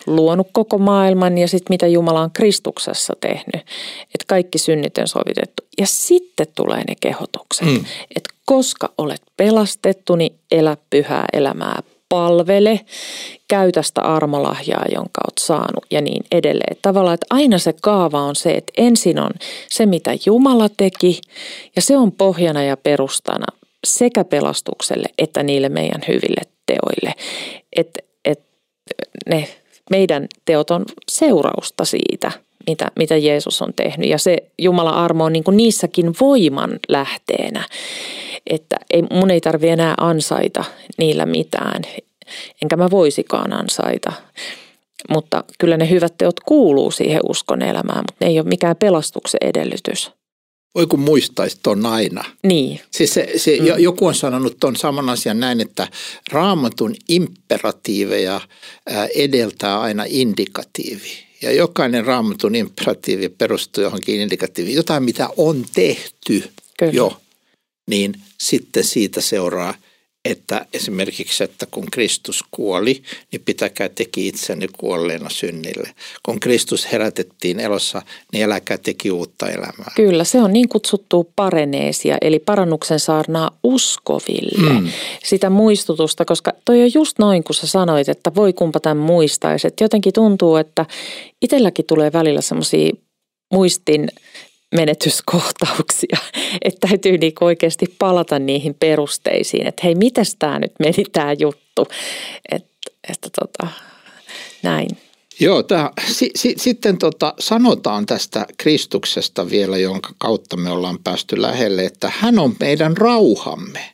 luonut 0.08 0.48
koko 0.52 0.78
maailman 0.78 1.38
ja 1.38 1.48
sitten 1.48 1.74
mitä 1.74 1.88
Jumala 1.88 2.22
on 2.22 2.32
Kristuksessa 2.32 3.14
tehnyt. 3.22 3.62
Että 4.02 4.26
kaikki 4.28 4.58
synnit 4.58 4.98
on 4.98 5.08
sovitettu. 5.08 5.64
Ja 5.78 5.88
sitten 5.88 6.48
tulee 6.56 6.84
ne 6.88 6.96
kehotukset, 7.00 7.68
mm. 7.68 7.86
että 8.16 8.30
koska 8.46 8.94
olet 8.98 9.22
pelastettu, 9.38 10.16
niin 10.16 10.36
elä 10.52 10.78
pyhää 10.90 11.26
elämää, 11.34 11.80
palvele, 12.14 12.80
käytä 13.48 13.82
sitä 13.82 14.02
armolahjaa, 14.02 14.86
jonka 14.96 15.22
olet 15.24 15.38
saanut 15.40 15.86
ja 15.92 16.02
niin 16.02 16.24
edelleen. 16.32 16.78
Tavallaan, 16.82 17.14
että 17.14 17.26
aina 17.30 17.58
se 17.58 17.74
kaava 17.82 18.22
on 18.22 18.36
se, 18.36 18.52
että 18.52 18.74
ensin 18.78 19.20
on 19.20 19.32
se, 19.70 19.86
mitä 19.86 20.12
Jumala 20.26 20.70
teki 20.78 21.22
ja 21.76 21.82
se 21.82 21.98
on 21.98 22.12
pohjana 22.12 22.64
ja 22.64 22.78
perustana 22.78 23.46
sekä 23.88 24.24
pelastukselle 24.24 25.10
että 25.18 25.44
niille 25.44 25.70
meidän 25.70 26.02
hyville 26.08 26.42
teoille. 26.66 27.14
Että 27.76 28.00
et 28.26 28.40
ne 29.30 29.48
meidän 29.90 30.28
teot 30.46 30.72
on 30.72 30.86
seurausta 31.12 31.86
siitä, 31.86 32.32
mitä, 32.68 32.92
mitä 32.96 33.18
Jeesus 33.18 33.62
on 33.62 33.74
tehnyt. 33.74 34.10
Ja 34.10 34.18
se 34.18 34.38
Jumalan 34.60 34.94
armo 34.94 35.26
on 35.26 35.34
niin 35.34 35.44
kuin 35.44 35.58
niissäkin 35.58 36.14
voiman 36.20 36.80
lähteenä, 36.90 37.68
että 38.48 38.76
ei, 38.90 39.02
mun 39.02 39.32
ei 39.32 39.42
tarvi 39.42 39.70
enää 39.70 39.94
ansaita 39.98 40.64
niillä 40.98 41.26
mitään, 41.26 41.82
enkä 42.64 42.76
mä 42.76 42.92
voisikaan 42.92 43.54
ansaita. 43.54 44.14
Mutta 45.10 45.44
kyllä 45.60 45.78
ne 45.78 45.90
hyvät 45.90 46.18
teot 46.18 46.40
kuuluu 46.40 46.92
siihen 46.92 47.22
uskon 47.30 47.62
elämään, 47.62 48.00
mutta 48.00 48.26
ne 48.26 48.28
ei 48.28 48.40
ole 48.40 48.48
mikään 48.48 48.76
pelastuksen 48.76 49.40
edellytys. 49.42 50.12
Voi 50.76 50.88
kun 50.88 51.00
muistaisi 51.00 51.60
ton 51.64 51.86
aina. 51.86 52.24
Niin. 52.44 52.80
Siis 52.92 53.14
se, 53.14 53.32
se, 53.36 53.58
mm. 53.60 53.66
Joku 53.78 54.08
on 54.08 54.16
sanonut 54.16 54.58
tuon 54.60 54.76
saman 54.76 55.10
asian 55.10 55.40
näin, 55.40 55.62
että 55.62 55.88
raamatun 56.32 56.96
imperatiiveja 57.10 58.42
edeltää 59.16 59.80
aina 59.82 60.04
indikatiivi. 60.08 61.33
Ja 61.44 61.52
jokainen 61.52 62.06
raamatun 62.06 62.56
imperatiivi 62.56 63.30
perustuu 63.30 63.84
johonkin 63.84 64.22
indikatiiviin. 64.22 64.76
Jotain, 64.76 65.04
mitä 65.04 65.30
on 65.38 65.66
tehty 65.74 66.44
Kyllä. 66.80 66.94
jo, 66.94 67.22
niin 67.88 68.14
sitten 68.38 68.84
siitä 68.84 69.22
seuraa– 69.22 69.74
että 70.26 70.66
esimerkiksi, 70.74 71.44
että 71.44 71.66
kun 71.66 71.86
Kristus 71.92 72.44
kuoli, 72.52 73.04
niin 73.32 73.42
pitäkää 73.46 73.90
teki 73.90 74.28
itsenne 74.28 74.68
kuolleena 74.78 75.30
synnille. 75.30 75.90
Kun 76.24 76.40
Kristus 76.40 76.92
herätettiin 76.92 77.60
elossa, 77.60 78.02
niin 78.34 78.44
eläkää 78.44 78.78
teki 78.78 79.12
uutta 79.12 79.50
elämää. 79.50 79.92
Kyllä, 79.96 80.24
se 80.24 80.42
on 80.42 80.54
niin 80.54 80.70
kutsuttu 80.70 81.32
pareneesia, 81.36 82.18
eli 82.22 82.40
parannuksen 82.40 83.00
saarnaa 83.00 83.58
uskoville. 83.64 84.70
Mm. 84.70 84.90
Sitä 85.24 85.50
muistutusta, 85.50 86.26
koska 86.26 86.54
toi 86.66 86.82
on 86.82 86.94
just 86.94 87.20
noin, 87.20 87.44
kun 87.44 87.56
sä 87.56 87.68
sanoit, 87.68 88.10
että 88.10 88.36
voi 88.36 88.54
kumpa 88.54 88.80
tämän 88.80 88.98
muistaisi. 88.98 89.68
Jotenkin 89.82 90.14
tuntuu, 90.14 90.56
että 90.56 90.86
itselläkin 91.42 91.86
tulee 91.86 92.14
välillä 92.14 92.42
semmoisia 92.42 92.92
muistin 93.54 94.10
menetyskohtauksia, 94.74 96.18
että 96.66 96.88
täytyy 96.88 97.18
niin 97.18 97.34
oikeasti 97.42 97.96
palata 98.00 98.40
niihin 98.40 98.76
perusteisiin, 98.80 99.68
että 99.68 99.82
hei, 99.84 99.96
mitäs 99.96 100.36
tämä 100.40 100.60
nyt 100.60 100.72
meni 100.80 101.04
tämä 101.12 101.34
juttu, 101.34 101.88
että, 102.52 102.92
että 103.10 103.30
tota, 103.40 103.68
näin. 104.64 104.88
Joo, 105.40 105.64
tää, 105.64 105.90
si, 106.08 106.32
si, 106.36 106.54
sitten 106.58 106.98
tota, 106.98 107.34
sanotaan 107.40 108.06
tästä 108.06 108.46
Kristuksesta 108.58 109.50
vielä, 109.50 109.78
jonka 109.78 110.14
kautta 110.18 110.58
me 110.58 110.70
ollaan 110.70 111.00
päästy 111.04 111.42
lähelle, 111.42 111.86
että 111.86 112.12
hän 112.16 112.40
on 112.40 112.56
meidän 112.60 112.98
rauhamme. 112.98 113.94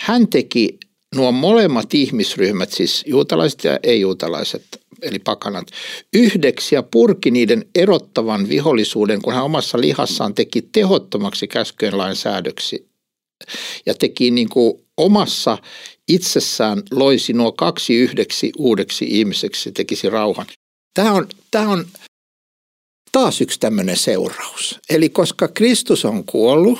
Hän 0.00 0.28
teki 0.28 0.78
nuo 1.14 1.32
molemmat 1.32 1.94
ihmisryhmät, 1.94 2.72
siis 2.72 3.04
juutalaiset 3.06 3.64
ja 3.64 3.78
ei-juutalaiset, 3.82 4.80
eli 5.02 5.18
pakanat, 5.18 5.66
yhdeksi 6.12 6.74
ja 6.74 6.82
purki 6.82 7.30
niiden 7.30 7.64
erottavan 7.74 8.48
vihollisuuden, 8.48 9.22
kun 9.22 9.34
hän 9.34 9.44
omassa 9.44 9.80
lihassaan 9.80 10.34
teki 10.34 10.62
tehottomaksi 10.62 11.48
käskyjen 11.48 11.98
lain 11.98 12.16
säädöksi. 12.16 12.88
Ja 13.86 13.94
teki 13.94 14.30
niin 14.30 14.48
kuin 14.48 14.82
omassa 14.96 15.58
itsessään 16.08 16.82
loisi 16.90 17.32
nuo 17.32 17.52
kaksi 17.52 17.94
yhdeksi 17.94 18.52
uudeksi 18.58 19.06
ihmiseksi, 19.08 19.72
tekisi 19.72 20.10
rauhan. 20.10 20.46
Tämä 20.94 21.12
on, 21.12 21.26
tämä 21.50 21.68
on 21.68 21.86
taas 23.12 23.40
yksi 23.40 23.60
tämmöinen 23.60 23.96
seuraus. 23.96 24.78
Eli 24.90 25.08
koska 25.08 25.48
Kristus 25.48 26.04
on 26.04 26.24
kuollut 26.24 26.78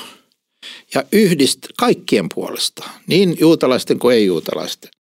ja 0.95 1.03
yhdist 1.11 1.59
kaikkien 1.77 2.29
puolesta, 2.35 2.89
niin 3.07 3.37
juutalaisten 3.39 3.99
kuin 3.99 4.15
ei-juutalaisten, 4.15 4.91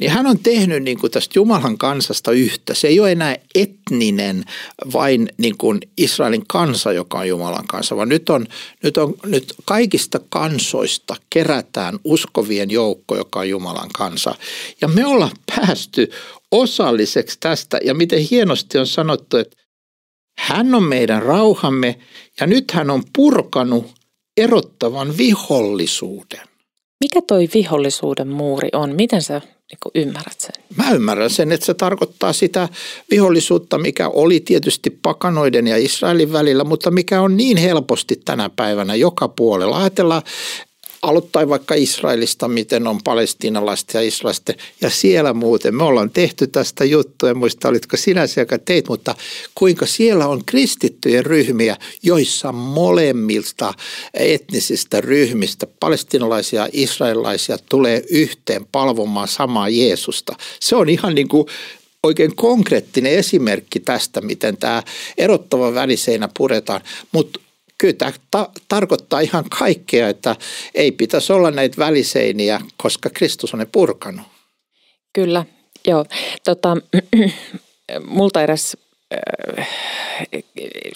niin 0.00 0.10
hän 0.10 0.26
on 0.26 0.38
tehnyt 0.38 0.82
niin 0.82 0.98
kuin 1.00 1.10
tästä 1.10 1.38
Jumalan 1.38 1.78
kansasta 1.78 2.32
yhtä. 2.32 2.74
Se 2.74 2.88
ei 2.88 3.00
ole 3.00 3.12
enää 3.12 3.36
etninen 3.54 4.44
vain 4.92 5.28
niin 5.38 5.58
kuin 5.58 5.80
Israelin 5.96 6.44
kansa, 6.48 6.92
joka 6.92 7.18
on 7.18 7.28
Jumalan 7.28 7.66
kanssa, 7.66 7.96
vaan 7.96 8.08
nyt, 8.08 8.28
on, 8.28 8.46
nyt, 8.82 8.96
on, 8.96 9.14
nyt 9.26 9.54
kaikista 9.64 10.20
kansoista 10.28 11.16
kerätään 11.30 11.98
uskovien 12.04 12.70
joukko, 12.70 13.16
joka 13.16 13.40
on 13.40 13.48
Jumalan 13.48 13.90
kansa. 13.94 14.34
Ja 14.80 14.88
me 14.88 15.06
ollaan 15.06 15.36
päästy 15.56 16.10
osalliseksi 16.50 17.36
tästä 17.40 17.78
ja 17.84 17.94
miten 17.94 18.20
hienosti 18.30 18.78
on 18.78 18.86
sanottu, 18.86 19.36
että 19.36 19.56
hän 20.38 20.74
on 20.74 20.82
meidän 20.82 21.22
rauhamme 21.22 21.98
ja 22.40 22.46
nyt 22.46 22.70
hän 22.70 22.90
on 22.90 23.02
purkanut 23.16 23.86
erottavan 24.36 25.16
vihollisuuden. 25.16 26.40
Mikä 27.04 27.22
toi 27.26 27.48
vihollisuuden 27.54 28.28
muuri 28.28 28.68
on? 28.72 28.94
Miten 28.94 29.22
sä 29.22 29.40
niin 29.94 30.06
ymmärrät 30.06 30.40
sen? 30.40 30.64
Mä 30.76 30.90
ymmärrän 30.90 31.30
sen, 31.30 31.52
että 31.52 31.66
se 31.66 31.74
tarkoittaa 31.74 32.32
sitä 32.32 32.68
vihollisuutta, 33.10 33.78
mikä 33.78 34.08
oli 34.08 34.40
tietysti 34.40 34.90
pakanoiden 34.90 35.66
ja 35.66 35.76
Israelin 35.76 36.32
välillä, 36.32 36.64
mutta 36.64 36.90
mikä 36.90 37.20
on 37.20 37.36
niin 37.36 37.56
helposti 37.56 38.20
tänä 38.24 38.50
päivänä 38.56 38.94
joka 38.94 39.28
puolella. 39.28 39.78
Ajatellaan 39.78 40.22
aloittaa 41.04 41.48
vaikka 41.48 41.74
Israelista, 41.74 42.48
miten 42.48 42.86
on 42.86 43.02
palestiinalaista 43.04 43.96
ja 43.96 44.02
israelista. 44.02 44.52
Ja 44.80 44.90
siellä 44.90 45.32
muuten, 45.34 45.74
me 45.74 45.84
ollaan 45.84 46.10
tehty 46.10 46.46
tästä 46.46 46.84
juttua, 46.84 47.30
en 47.30 47.38
muista 47.38 47.68
olitko 47.68 47.96
sinä 47.96 48.26
se, 48.26 48.40
joka 48.40 48.58
teit, 48.58 48.88
mutta 48.88 49.14
kuinka 49.54 49.86
siellä 49.86 50.26
on 50.26 50.44
kristittyjen 50.44 51.26
ryhmiä, 51.26 51.76
joissa 52.02 52.52
molemmilta 52.52 53.74
etnisistä 54.14 55.00
ryhmistä, 55.00 55.66
palestinalaisia 55.80 56.62
ja 56.62 56.68
israelilaisia, 56.72 57.58
tulee 57.68 58.02
yhteen 58.10 58.66
palvomaan 58.72 59.28
samaa 59.28 59.68
Jeesusta. 59.68 60.36
Se 60.60 60.76
on 60.76 60.88
ihan 60.88 61.14
niin 61.14 61.28
kuin 61.28 61.46
oikein 62.02 62.36
konkreettinen 62.36 63.12
esimerkki 63.12 63.80
tästä, 63.80 64.20
miten 64.20 64.56
tämä 64.56 64.82
erottava 65.18 65.74
väliseinä 65.74 66.28
puretaan. 66.38 66.80
Mutta 67.12 67.40
kyllä 67.84 67.96
tämä 67.98 68.12
ta- 68.30 68.50
tarkoittaa 68.68 69.20
ihan 69.20 69.44
kaikkea, 69.58 70.08
että 70.08 70.36
ei 70.74 70.92
pitäisi 70.92 71.32
olla 71.32 71.50
näitä 71.50 71.76
väliseiniä, 71.78 72.60
koska 72.76 73.10
Kristus 73.10 73.54
on 73.54 73.58
ne 73.58 73.66
purkanut. 73.72 74.26
Kyllä, 75.12 75.44
joo. 75.86 76.04
Tota, 76.44 76.76
multa 78.06 78.42
eräs 78.42 78.76
äh, 79.58 79.68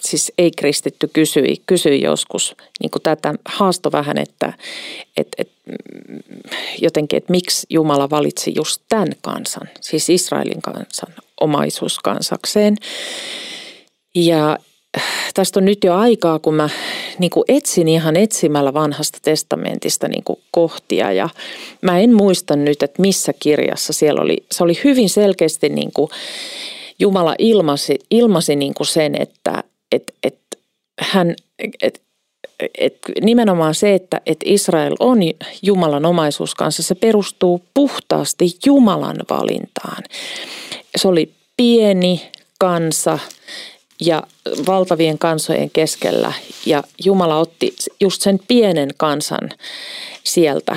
siis 0.01 0.33
ei-kristitty 0.39 1.11
kysyi, 1.13 1.63
kysyi 1.67 2.03
joskus 2.03 2.55
niin 2.81 2.91
tätä 3.03 3.35
haasto 3.45 3.93
vähän, 3.93 4.19
että 4.19 4.53
et, 5.17 5.29
et, 5.39 5.51
jotenkin, 6.81 7.17
että 7.17 7.31
miksi 7.31 7.67
Jumala 7.71 8.11
valitsi 8.11 8.53
just 8.57 8.83
tämän 8.89 9.13
kansan, 9.21 9.69
siis 9.81 10.11
Israelin 10.11 10.63
kansan 10.63 11.15
omaisuuskansakseen. 11.41 12.77
Ja 14.15 14.59
tästä 15.35 15.61
on 15.61 15.65
nyt 15.65 15.85
jo 15.85 15.95
aikaa, 15.95 16.39
kun 16.39 16.55
mä 16.55 16.69
niin 17.19 17.31
kuin 17.31 17.45
etsin 17.49 17.89
ihan 17.89 18.17
etsimällä 18.17 18.75
vanhasta 18.75 19.19
testamentista 19.23 20.09
niin 20.09 20.25
kuin 20.25 20.39
kohtia 20.51 21.13
ja 21.13 21.29
mä 21.83 21.99
en 21.99 22.15
muista 22.15 22.57
nyt, 22.57 22.83
että 22.83 23.03
missä 23.03 23.33
kirjassa 23.41 23.93
siellä 23.93 24.21
oli. 24.21 24.37
Se 24.53 24.65
oli 24.65 24.81
hyvin 24.85 25.11
selkeästi 25.11 25.69
niin 25.69 25.93
kuin 25.95 26.11
Jumala 26.99 27.35
ilmasi, 27.39 27.99
ilmasi 28.11 28.57
niin 28.57 28.75
kuin 28.75 28.87
sen, 28.87 29.15
että 29.23 29.65
et, 29.93 30.15
et 30.23 30.39
hän, 31.01 31.35
et, 31.83 32.03
et 32.79 32.97
nimenomaan 33.21 33.75
se, 33.75 33.95
että 33.95 34.21
et 34.27 34.39
Israel 34.45 34.95
on 35.01 35.19
Jumalan 35.63 36.07
omaisuus 36.07 36.55
kanssa, 36.55 36.83
se 36.83 36.95
perustuu 36.95 37.63
puhtaasti 37.75 38.45
Jumalan 38.67 39.17
valintaan. 39.31 40.03
Se 40.97 41.09
oli 41.09 41.33
pieni 41.57 42.23
kansa, 42.59 43.19
ja 44.01 44.23
valtavien 44.67 45.19
kansojen 45.19 45.71
keskellä. 45.71 46.33
Ja 46.67 46.83
Jumala 47.05 47.39
otti 47.39 47.77
just 48.01 48.23
sen 48.23 48.41
pienen 48.49 48.91
kansan 48.97 49.51
sieltä 50.25 50.77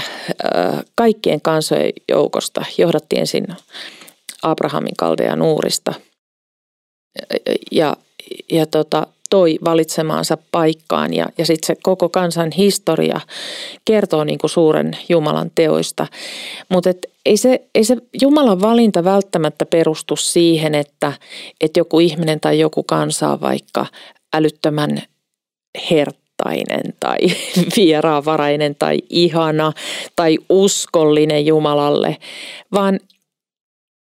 kaikkien 0.96 1.42
kansojen 1.42 1.94
joukosta. 2.10 2.66
Johdattiin 2.78 3.20
ensin 3.20 3.48
Abrahamin 4.44 4.96
kaldean 4.98 5.42
uurista. 5.42 5.94
Ja, 7.72 7.98
ja 8.52 8.66
tota, 8.66 9.08
valitsemaansa 9.66 10.38
paikkaan 10.52 11.14
ja, 11.14 11.26
ja 11.38 11.46
sitten 11.46 11.68
se 11.68 11.82
koko 11.84 12.10
kansan 12.10 12.52
historia 12.58 13.22
kertoo 13.86 14.24
niin 14.24 14.40
kuin 14.40 14.52
suuren 14.52 14.98
Jumalan 15.10 15.52
teoista. 15.56 16.08
Mutta 16.70 16.90
ei 17.26 17.38
se, 17.38 17.62
ei 17.76 17.84
se 17.84 17.98
Jumalan 18.22 18.62
valinta 18.62 19.04
välttämättä 19.04 19.66
perustu 19.66 20.16
siihen, 20.16 20.76
että, 20.76 21.14
että 21.62 21.80
joku 21.80 22.00
ihminen 22.00 22.40
tai 22.40 22.60
joku 22.60 22.84
kansa 22.84 23.30
on 23.30 23.42
vaikka 23.42 23.86
älyttömän 24.34 25.02
herttainen 25.92 26.94
tai 27.00 27.18
vieraanvarainen 27.78 28.76
tai 28.80 29.00
ihana 29.10 29.74
tai 30.16 30.38
uskollinen 30.50 31.46
Jumalalle, 31.46 32.18
vaan 32.74 33.00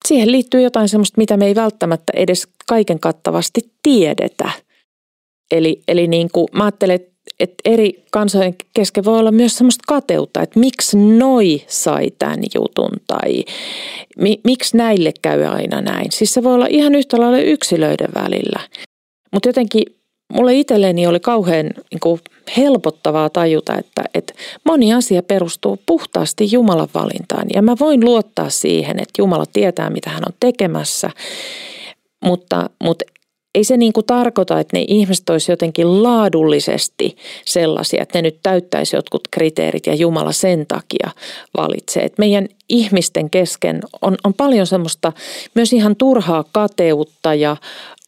siihen 0.08 0.32
liittyy 0.32 0.60
jotain 0.60 0.88
sellaista, 0.88 1.20
mitä 1.20 1.36
me 1.36 1.46
ei 1.46 1.54
välttämättä 1.54 2.12
edes 2.16 2.48
kaiken 2.66 3.00
kattavasti 3.00 3.60
tiedetä– 3.82 4.50
Eli, 5.50 5.82
eli 5.88 6.06
niin 6.06 6.28
kuin, 6.32 6.48
mä 6.52 6.64
ajattelen, 6.64 7.00
että 7.40 7.54
eri 7.64 8.04
kansojen 8.10 8.54
kesken 8.74 9.04
voi 9.04 9.18
olla 9.18 9.32
myös 9.32 9.56
semmoista 9.56 9.84
kateutta, 9.88 10.42
että 10.42 10.60
miksi 10.60 10.96
noi 10.96 11.62
sai 11.66 12.10
tämän 12.18 12.40
jutun 12.54 12.92
tai 13.06 13.44
mi, 14.16 14.40
miksi 14.44 14.76
näille 14.76 15.12
käy 15.22 15.44
aina 15.44 15.80
näin. 15.80 16.12
Siis 16.12 16.34
se 16.34 16.42
voi 16.42 16.54
olla 16.54 16.66
ihan 16.70 16.94
yhtä 16.94 17.20
lailla 17.20 17.38
yksilöiden 17.38 18.08
välillä. 18.14 18.60
Mutta 19.32 19.48
jotenkin 19.48 19.82
mulle 20.32 20.54
itselleni 20.54 21.06
oli 21.06 21.20
kauhean 21.20 21.66
niin 21.90 22.00
kuin 22.00 22.20
helpottavaa 22.56 23.30
tajuta, 23.30 23.74
että, 23.78 24.04
että 24.14 24.34
moni 24.64 24.94
asia 24.94 25.22
perustuu 25.22 25.78
puhtaasti 25.86 26.48
Jumalan 26.52 26.88
valintaan. 26.94 27.46
Ja 27.54 27.62
mä 27.62 27.76
voin 27.80 28.04
luottaa 28.04 28.50
siihen, 28.50 28.98
että 28.98 29.22
Jumala 29.22 29.44
tietää, 29.52 29.90
mitä 29.90 30.10
hän 30.10 30.22
on 30.26 30.34
tekemässä, 30.40 31.10
mutta, 32.24 32.70
mutta 32.82 33.04
ei 33.56 33.64
se 33.64 33.76
niin 33.76 33.92
kuin 33.92 34.06
tarkoita, 34.06 34.60
että 34.60 34.76
ne 34.76 34.84
ihmiset 34.88 35.30
olisi 35.30 35.52
jotenkin 35.52 36.02
laadullisesti 36.02 37.16
sellaisia, 37.44 38.02
että 38.02 38.18
ne 38.18 38.22
nyt 38.22 38.38
täyttäisi 38.42 38.96
jotkut 38.96 39.28
kriteerit 39.30 39.86
ja 39.86 39.94
Jumala 39.94 40.32
sen 40.32 40.66
takia 40.66 41.10
valitsee. 41.56 42.02
Että 42.02 42.22
meidän 42.22 42.48
ihmisten 42.68 43.30
kesken 43.30 43.80
on, 44.02 44.16
on 44.24 44.34
paljon 44.34 44.66
semmoista 44.66 45.12
myös 45.54 45.72
ihan 45.72 45.96
turhaa 45.96 46.44
kateutta 46.52 47.34
ja 47.34 47.56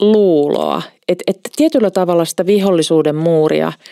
luuloa. 0.00 0.82
Että 1.08 1.24
et 1.26 1.40
tietyllä 1.56 1.90
tavalla 1.90 2.24
sitä 2.24 2.46
vihollisuuden 2.46 3.16
muuria– 3.16 3.72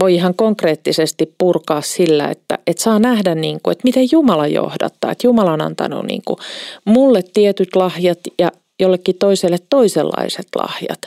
voi 0.00 0.14
ihan 0.14 0.34
konkreettisesti 0.34 1.34
purkaa 1.38 1.80
sillä, 1.80 2.28
että, 2.28 2.58
että 2.66 2.82
saa 2.82 2.98
nähdä, 2.98 3.34
niin 3.34 3.60
kuin, 3.62 3.72
että 3.72 3.84
miten 3.84 4.08
Jumala 4.12 4.46
johdattaa. 4.46 5.12
Että 5.12 5.26
Jumala 5.26 5.52
on 5.52 5.60
antanut 5.60 6.06
niin 6.06 6.22
kuin, 6.24 6.36
mulle 6.84 7.22
tietyt 7.34 7.76
lahjat 7.76 8.18
ja 8.38 8.52
jollekin 8.80 9.18
toiselle 9.18 9.58
toisenlaiset 9.70 10.46
lahjat. 10.56 10.98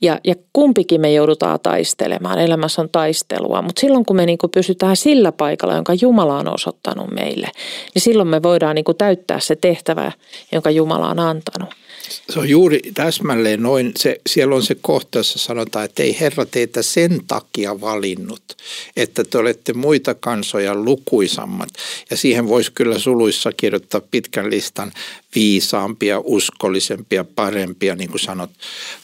Ja, 0.00 0.18
ja 0.24 0.34
kumpikin 0.52 1.00
me 1.00 1.12
joudutaan 1.12 1.60
taistelemaan, 1.62 2.38
elämässä 2.38 2.82
on 2.82 2.88
taistelua, 2.92 3.62
mutta 3.62 3.80
silloin 3.80 4.04
kun 4.04 4.16
me 4.16 4.26
niin 4.26 4.38
kuin 4.38 4.50
pysytään 4.50 4.96
sillä 4.96 5.32
paikalla, 5.32 5.74
jonka 5.74 5.94
Jumala 6.00 6.38
on 6.38 6.54
osoittanut 6.54 7.10
meille, 7.10 7.48
niin 7.94 8.02
silloin 8.02 8.28
me 8.28 8.42
voidaan 8.42 8.74
niin 8.74 8.84
kuin 8.84 8.98
täyttää 8.98 9.40
se 9.40 9.56
tehtävä, 9.56 10.12
jonka 10.52 10.70
Jumala 10.70 11.08
on 11.08 11.18
antanut. 11.18 11.68
Se 12.08 12.38
on 12.38 12.48
juuri 12.48 12.80
täsmälleen 12.94 13.62
noin. 13.62 13.92
Se, 13.96 14.20
siellä 14.26 14.54
on 14.54 14.62
se 14.62 14.76
kohta, 14.80 15.18
jossa 15.18 15.38
sanotaan, 15.38 15.84
että 15.84 16.02
ei 16.02 16.20
Herra 16.20 16.46
teitä 16.46 16.82
sen 16.82 17.20
takia 17.26 17.80
valinnut, 17.80 18.56
että 18.96 19.24
te 19.24 19.38
olette 19.38 19.72
muita 19.72 20.14
kansoja 20.14 20.74
lukuisammat. 20.74 21.68
Ja 22.10 22.16
siihen 22.16 22.48
voisi 22.48 22.72
kyllä 22.72 22.98
suluissa 22.98 23.52
kirjoittaa 23.52 24.00
pitkän 24.10 24.50
listan 24.50 24.92
viisaampia, 25.34 26.20
uskollisempia, 26.24 27.24
parempia, 27.24 27.94
niin 27.94 28.10
kuin 28.10 28.20
sanot. 28.20 28.50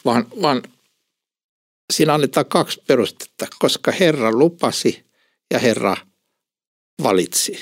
Vaan, 0.04 0.26
vaan 0.42 0.62
siinä 1.92 2.14
annetaan 2.14 2.46
kaksi 2.46 2.82
perustetta, 2.86 3.46
koska 3.58 3.92
Herra 3.92 4.32
lupasi 4.32 5.04
ja 5.50 5.58
Herra 5.58 5.96
valitsi. 7.02 7.60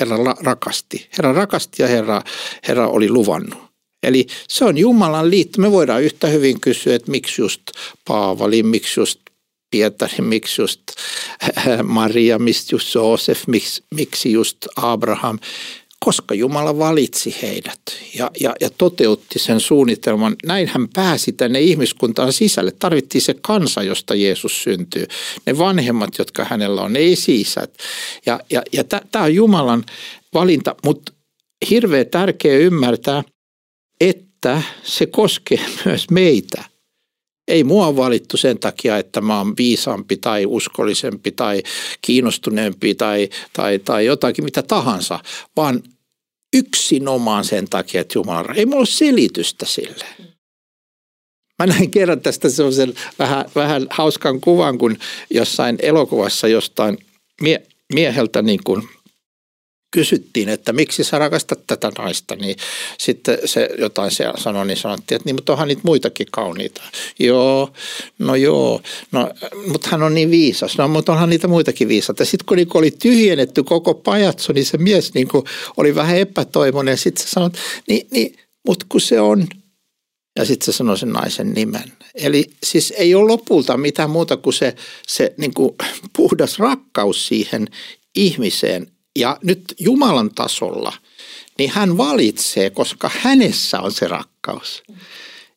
Herra 0.00 0.16
rakasti. 0.40 1.08
Herra 1.16 1.32
rakasti 1.32 1.82
ja 1.82 1.88
Herra, 1.88 2.22
Herra 2.68 2.88
oli 2.88 3.10
luvannut. 3.10 3.73
Eli 4.04 4.26
se 4.48 4.64
on 4.64 4.78
Jumalan 4.78 5.30
liitto. 5.30 5.60
Me 5.60 5.70
voidaan 5.70 6.02
yhtä 6.02 6.26
hyvin 6.26 6.60
kysyä, 6.60 6.94
että 6.94 7.10
miksi 7.10 7.42
just 7.42 7.62
Paavali, 8.08 8.62
miksi 8.62 9.00
just 9.00 9.20
Pietari, 9.70 10.20
miksi 10.20 10.62
just 10.62 10.80
Maria, 11.82 12.38
miksi 12.38 12.74
just 12.74 12.94
Joosef, 12.94 13.46
miksi, 13.46 13.84
miksi 13.94 14.32
just 14.32 14.58
Abraham, 14.76 15.38
koska 16.04 16.34
Jumala 16.34 16.78
valitsi 16.78 17.36
heidät 17.42 17.80
ja, 18.18 18.30
ja, 18.40 18.54
ja 18.60 18.70
toteutti 18.78 19.38
sen 19.38 19.60
suunnitelman. 19.60 20.36
Näin 20.46 20.68
hän 20.68 20.88
pääsi 20.94 21.32
tänne 21.32 21.60
ihmiskuntaan 21.60 22.32
sisälle. 22.32 22.72
Tarvittiin 22.78 23.22
se 23.22 23.34
kansa, 23.40 23.82
josta 23.82 24.14
Jeesus 24.14 24.62
syntyy. 24.62 25.06
Ne 25.46 25.58
vanhemmat, 25.58 26.18
jotka 26.18 26.44
hänellä 26.44 26.82
on, 26.82 26.92
ne 26.92 27.12
esi-isät. 27.12 27.74
Ja, 28.26 28.40
ja, 28.50 28.62
ja 28.72 28.84
tämä 28.84 29.24
on 29.24 29.34
Jumalan 29.34 29.84
valinta, 30.34 30.74
mutta 30.84 31.12
hirveän 31.70 32.06
tärkeä 32.06 32.56
ymmärtää– 32.56 33.22
että 34.00 34.62
se 34.82 35.06
koskee 35.06 35.60
myös 35.84 36.10
meitä. 36.10 36.64
Ei 37.48 37.64
mua 37.64 37.96
valittu 37.96 38.36
sen 38.36 38.58
takia, 38.58 38.98
että 38.98 39.20
mä 39.20 39.38
oon 39.38 39.56
viisaampi 39.56 40.16
tai 40.16 40.46
uskollisempi 40.46 41.32
tai 41.32 41.62
kiinnostuneempi 42.02 42.94
tai, 42.94 43.28
tai, 43.52 43.78
tai 43.78 44.06
jotakin 44.06 44.44
mitä 44.44 44.62
tahansa, 44.62 45.18
vaan 45.56 45.82
yksinomaan 46.54 47.44
sen 47.44 47.68
takia, 47.70 48.00
että 48.00 48.18
Jumala, 48.18 48.54
ei 48.54 48.66
mulla 48.66 48.78
ole 48.78 48.86
selitystä 48.86 49.66
sille. 49.66 50.04
Mä 51.58 51.66
näin 51.66 51.90
kerran 51.90 52.20
tästä 52.20 52.48
sellaisen 52.48 52.94
vähän, 53.18 53.44
vähän 53.54 53.86
hauskan 53.90 54.40
kuvan, 54.40 54.78
kun 54.78 54.98
jossain 55.30 55.78
elokuvassa 55.82 56.48
jostain 56.48 56.98
mie- 57.40 57.66
mieheltä 57.92 58.42
niin 58.42 58.60
kuin 58.64 58.88
kysyttiin, 59.94 60.48
että 60.48 60.72
miksi 60.72 61.04
sä 61.04 61.18
rakastat 61.18 61.66
tätä 61.66 61.92
naista, 61.98 62.36
niin 62.36 62.56
sitten 62.98 63.38
se 63.44 63.68
jotain 63.78 64.10
se 64.10 64.24
sanoi, 64.38 64.66
niin 64.66 64.76
sanottiin, 64.76 65.16
että 65.16 65.26
niin, 65.26 65.34
mutta 65.34 65.52
onhan 65.52 65.68
niitä 65.68 65.82
muitakin 65.84 66.26
kauniita. 66.30 66.82
Joo, 67.18 67.72
no 68.18 68.34
joo, 68.34 68.80
no, 69.12 69.30
mutta 69.66 69.88
hän 69.90 70.02
on 70.02 70.14
niin 70.14 70.30
viisas. 70.30 70.78
No, 70.78 70.88
mutta 70.88 71.12
onhan 71.12 71.30
niitä 71.30 71.48
muitakin 71.48 71.88
viisaita. 71.88 72.24
Sitten 72.24 72.46
kun 72.46 72.56
niinku 72.56 72.78
oli 72.78 72.90
tyhjennetty 72.90 73.62
koko 73.62 73.94
pajatso, 73.94 74.52
niin 74.52 74.66
se 74.66 74.78
mies 74.78 75.14
niinku 75.14 75.44
oli 75.76 75.94
vähän 75.94 76.18
epätoivoinen. 76.18 76.98
Sitten 76.98 77.24
se 77.24 77.30
sanoi, 77.30 77.50
niin, 77.88 78.06
niin 78.10 78.36
mutta 78.66 78.86
kun 78.88 79.00
se 79.00 79.20
on, 79.20 79.46
ja 80.38 80.44
sitten 80.44 80.66
se 80.66 80.72
sanoi 80.76 80.98
sen 80.98 81.12
naisen 81.12 81.52
nimen. 81.52 81.92
Eli 82.14 82.50
siis 82.62 82.92
ei 82.96 83.14
ole 83.14 83.26
lopulta 83.26 83.76
mitään 83.76 84.10
muuta 84.10 84.36
kuin 84.36 84.54
se, 84.54 84.74
se 85.06 85.34
niin 85.36 85.54
kuin 85.54 85.74
puhdas 86.16 86.58
rakkaus 86.58 87.26
siihen 87.26 87.68
ihmiseen, 88.16 88.93
ja 89.18 89.38
nyt 89.42 89.74
Jumalan 89.78 90.30
tasolla, 90.34 90.92
niin 91.58 91.70
hän 91.70 91.96
valitsee, 91.96 92.70
koska 92.70 93.10
hänessä 93.20 93.80
on 93.80 93.92
se 93.92 94.08
rakkaus. 94.08 94.82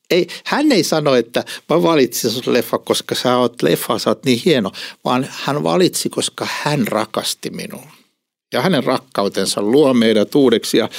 Ei, 0.09 0.27
hän 0.45 0.71
ei 0.71 0.83
sano, 0.83 1.15
että 1.15 1.43
mä 1.69 1.83
valitsin 1.83 2.29
sinut 2.29 2.47
leffa, 2.47 2.77
koska 2.77 3.15
sä 3.15 3.37
oot 3.37 3.61
leffa, 3.61 3.99
sä 3.99 4.09
oot 4.09 4.25
niin 4.25 4.41
hieno, 4.45 4.71
vaan 5.05 5.27
hän 5.31 5.63
valitsi, 5.63 6.09
koska 6.09 6.47
hän 6.63 6.87
rakasti 6.87 7.49
minua. 7.49 7.91
Ja 8.53 8.61
hänen 8.61 8.83
rakkautensa 8.83 9.61
luo 9.61 9.93
meidät 9.93 10.35
uudeksi 10.35 10.77
ja, 10.77 10.89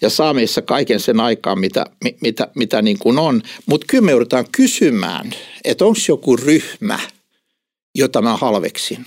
ja 0.00 0.10
saa 0.10 0.34
meissä 0.34 0.62
kaiken 0.62 1.00
sen 1.00 1.20
aikaa, 1.20 1.56
mitä, 1.56 1.86
mitä, 2.20 2.48
mitä 2.54 2.82
niin 2.82 2.98
kuin 2.98 3.18
on. 3.18 3.42
Mutta 3.66 3.86
kyllä 3.88 4.04
me 4.04 4.10
joudutaan 4.10 4.44
kysymään, 4.52 5.32
että 5.64 5.84
onko 5.84 5.98
joku 6.08 6.36
ryhmä, 6.36 6.98
jota 7.94 8.22
mä 8.22 8.36
halveksin. 8.36 9.06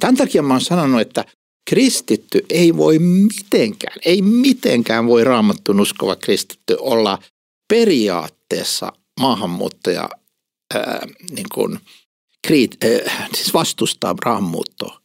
Tämän 0.00 0.16
takia 0.16 0.42
mä 0.42 0.54
oon 0.54 0.60
sanonut, 0.60 1.00
että 1.00 1.24
kristitty 1.70 2.46
ei 2.50 2.76
voi 2.76 2.98
mitenkään, 2.98 3.98
ei 4.04 4.22
mitenkään 4.22 5.06
voi 5.06 5.24
raamattun 5.24 5.80
uskova 5.80 6.16
kristitty 6.16 6.76
olla 6.80 7.18
periaatteessa 7.68 8.92
maahanmuuttaja, 9.20 10.08
ää, 10.74 11.06
niin 11.30 11.46
kuin, 11.54 11.78
kriit, 12.46 12.76
ää, 12.84 13.28
siis 13.34 13.54
vastustaa 13.54 14.14
maahanmuuttoa. 14.24 15.03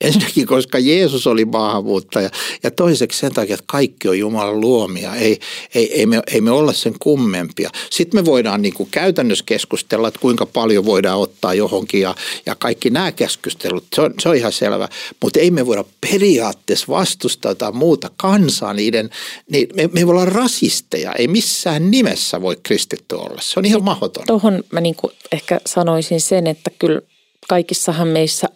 Ensinnäkin, 0.00 0.46
koska 0.46 0.78
Jeesus 0.78 1.26
oli 1.26 1.44
maahanmuuttaja 1.44 2.30
ja 2.62 2.70
toiseksi 2.70 3.18
sen 3.18 3.32
takia, 3.32 3.54
että 3.54 3.64
kaikki 3.66 4.08
on 4.08 4.18
Jumalan 4.18 4.60
luomia. 4.60 5.14
Ei, 5.14 5.40
ei, 5.74 6.00
ei, 6.00 6.06
me, 6.06 6.22
ei 6.32 6.40
me 6.40 6.50
olla 6.50 6.72
sen 6.72 6.94
kummempia. 6.98 7.70
Sitten 7.90 8.20
me 8.20 8.24
voidaan 8.24 8.62
niin 8.62 8.74
kuin 8.74 8.88
käytännössä 8.90 9.44
keskustella, 9.46 10.08
että 10.08 10.20
kuinka 10.20 10.46
paljon 10.46 10.84
voidaan 10.84 11.18
ottaa 11.18 11.54
johonkin 11.54 12.00
ja, 12.00 12.14
ja 12.46 12.54
kaikki 12.54 12.90
nämä 12.90 13.12
keskustelut, 13.12 13.84
se 13.94 14.00
on, 14.00 14.14
se 14.20 14.28
on 14.28 14.36
ihan 14.36 14.52
selvä. 14.52 14.88
Mutta 15.22 15.40
ei 15.40 15.50
me 15.50 15.66
voida 15.66 15.84
periaatteessa 16.10 16.86
vastustaa 16.88 17.50
jotain 17.50 17.76
muuta 17.76 18.10
kansaa 18.16 18.72
niiden, 18.72 19.10
niin 19.50 19.68
me, 19.76 19.88
me 19.92 20.00
ei 20.00 20.06
voi 20.06 20.12
olla 20.12 20.24
rasisteja. 20.24 21.12
Ei 21.12 21.28
missään 21.28 21.90
nimessä 21.90 22.40
voi 22.40 22.56
kristitty 22.62 23.14
olla. 23.14 23.40
Se 23.40 23.60
on 23.60 23.64
ihan 23.64 23.84
mahdoton. 23.84 24.24
Tuohon 24.26 24.64
mä 24.72 24.80
niin 24.80 24.94
kuin 24.94 25.12
ehkä 25.32 25.60
sanoisin 25.66 26.20
sen, 26.20 26.46
että 26.46 26.70
kyllä 26.78 27.00
kaikissahan 27.48 28.08
meissä 28.08 28.48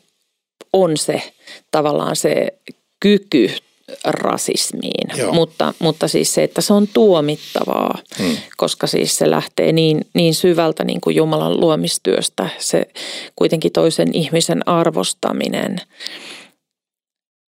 on 0.72 0.96
se 0.96 1.22
tavallaan 1.70 2.16
se 2.16 2.48
kyky 3.00 3.50
rasismiin, 4.04 5.32
mutta, 5.32 5.74
mutta 5.78 6.08
siis 6.08 6.34
se, 6.34 6.42
että 6.42 6.60
se 6.60 6.72
on 6.72 6.88
tuomittavaa, 6.88 7.98
hmm. 8.18 8.36
koska 8.56 8.86
siis 8.86 9.16
se 9.16 9.30
lähtee 9.30 9.72
niin, 9.72 10.00
niin 10.14 10.34
syvältä 10.34 10.84
niin 10.84 11.00
kuin 11.00 11.16
Jumalan 11.16 11.60
luomistyöstä, 11.60 12.48
se 12.58 12.82
kuitenkin 13.36 13.72
toisen 13.72 14.14
ihmisen 14.14 14.68
arvostaminen. 14.68 15.76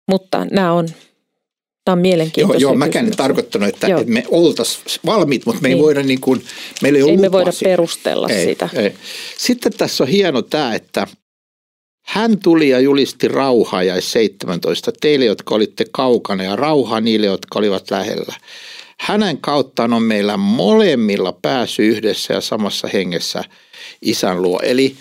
Mutta 0.08 0.46
nämä 0.50 0.72
on, 0.72 0.88
nämä 1.86 1.92
on 1.92 1.98
mielenkiintoisia 1.98 2.60
Joo, 2.60 2.70
joo 2.70 2.78
mäkään 2.78 3.06
en 3.06 3.16
tarkoittanut, 3.16 3.68
että, 3.68 3.86
joo. 3.86 4.00
että 4.00 4.12
me 4.12 4.24
oltaisiin 4.28 4.84
valmiit, 5.06 5.46
mutta 5.46 5.62
me 5.62 5.68
ei 5.68 5.74
niin. 5.74 5.84
voida 5.84 6.02
niin 6.02 6.20
kuin, 6.20 6.44
meillä 6.82 6.98
ei, 6.98 7.10
ei 7.10 7.16
me 7.16 7.32
voida 7.32 7.52
perustella 7.64 8.28
ei, 8.28 8.44
sitä. 8.44 8.68
Ei. 8.74 8.94
Sitten 9.38 9.72
tässä 9.72 10.04
on 10.04 10.08
hieno 10.08 10.42
tämä, 10.42 10.74
että– 10.74 11.06
hän 12.10 12.38
tuli 12.38 12.68
ja 12.68 12.80
julisti 12.80 13.28
rauhaa 13.28 13.82
ja 13.82 14.00
17 14.00 14.92
teille, 15.00 15.24
jotka 15.24 15.54
olitte 15.54 15.84
kaukana 15.92 16.44
ja 16.44 16.56
rauhaa 16.56 17.00
niille, 17.00 17.26
jotka 17.26 17.58
olivat 17.58 17.90
lähellä. 17.90 18.34
Hänen 19.00 19.38
kauttaan 19.38 19.92
on 19.92 20.02
meillä 20.02 20.36
molemmilla 20.36 21.32
pääsy 21.42 21.82
yhdessä 21.82 22.34
ja 22.34 22.40
samassa 22.40 22.88
hengessä 22.92 23.44
isän 24.02 24.42
luo. 24.42 24.60
Eli 24.62 24.96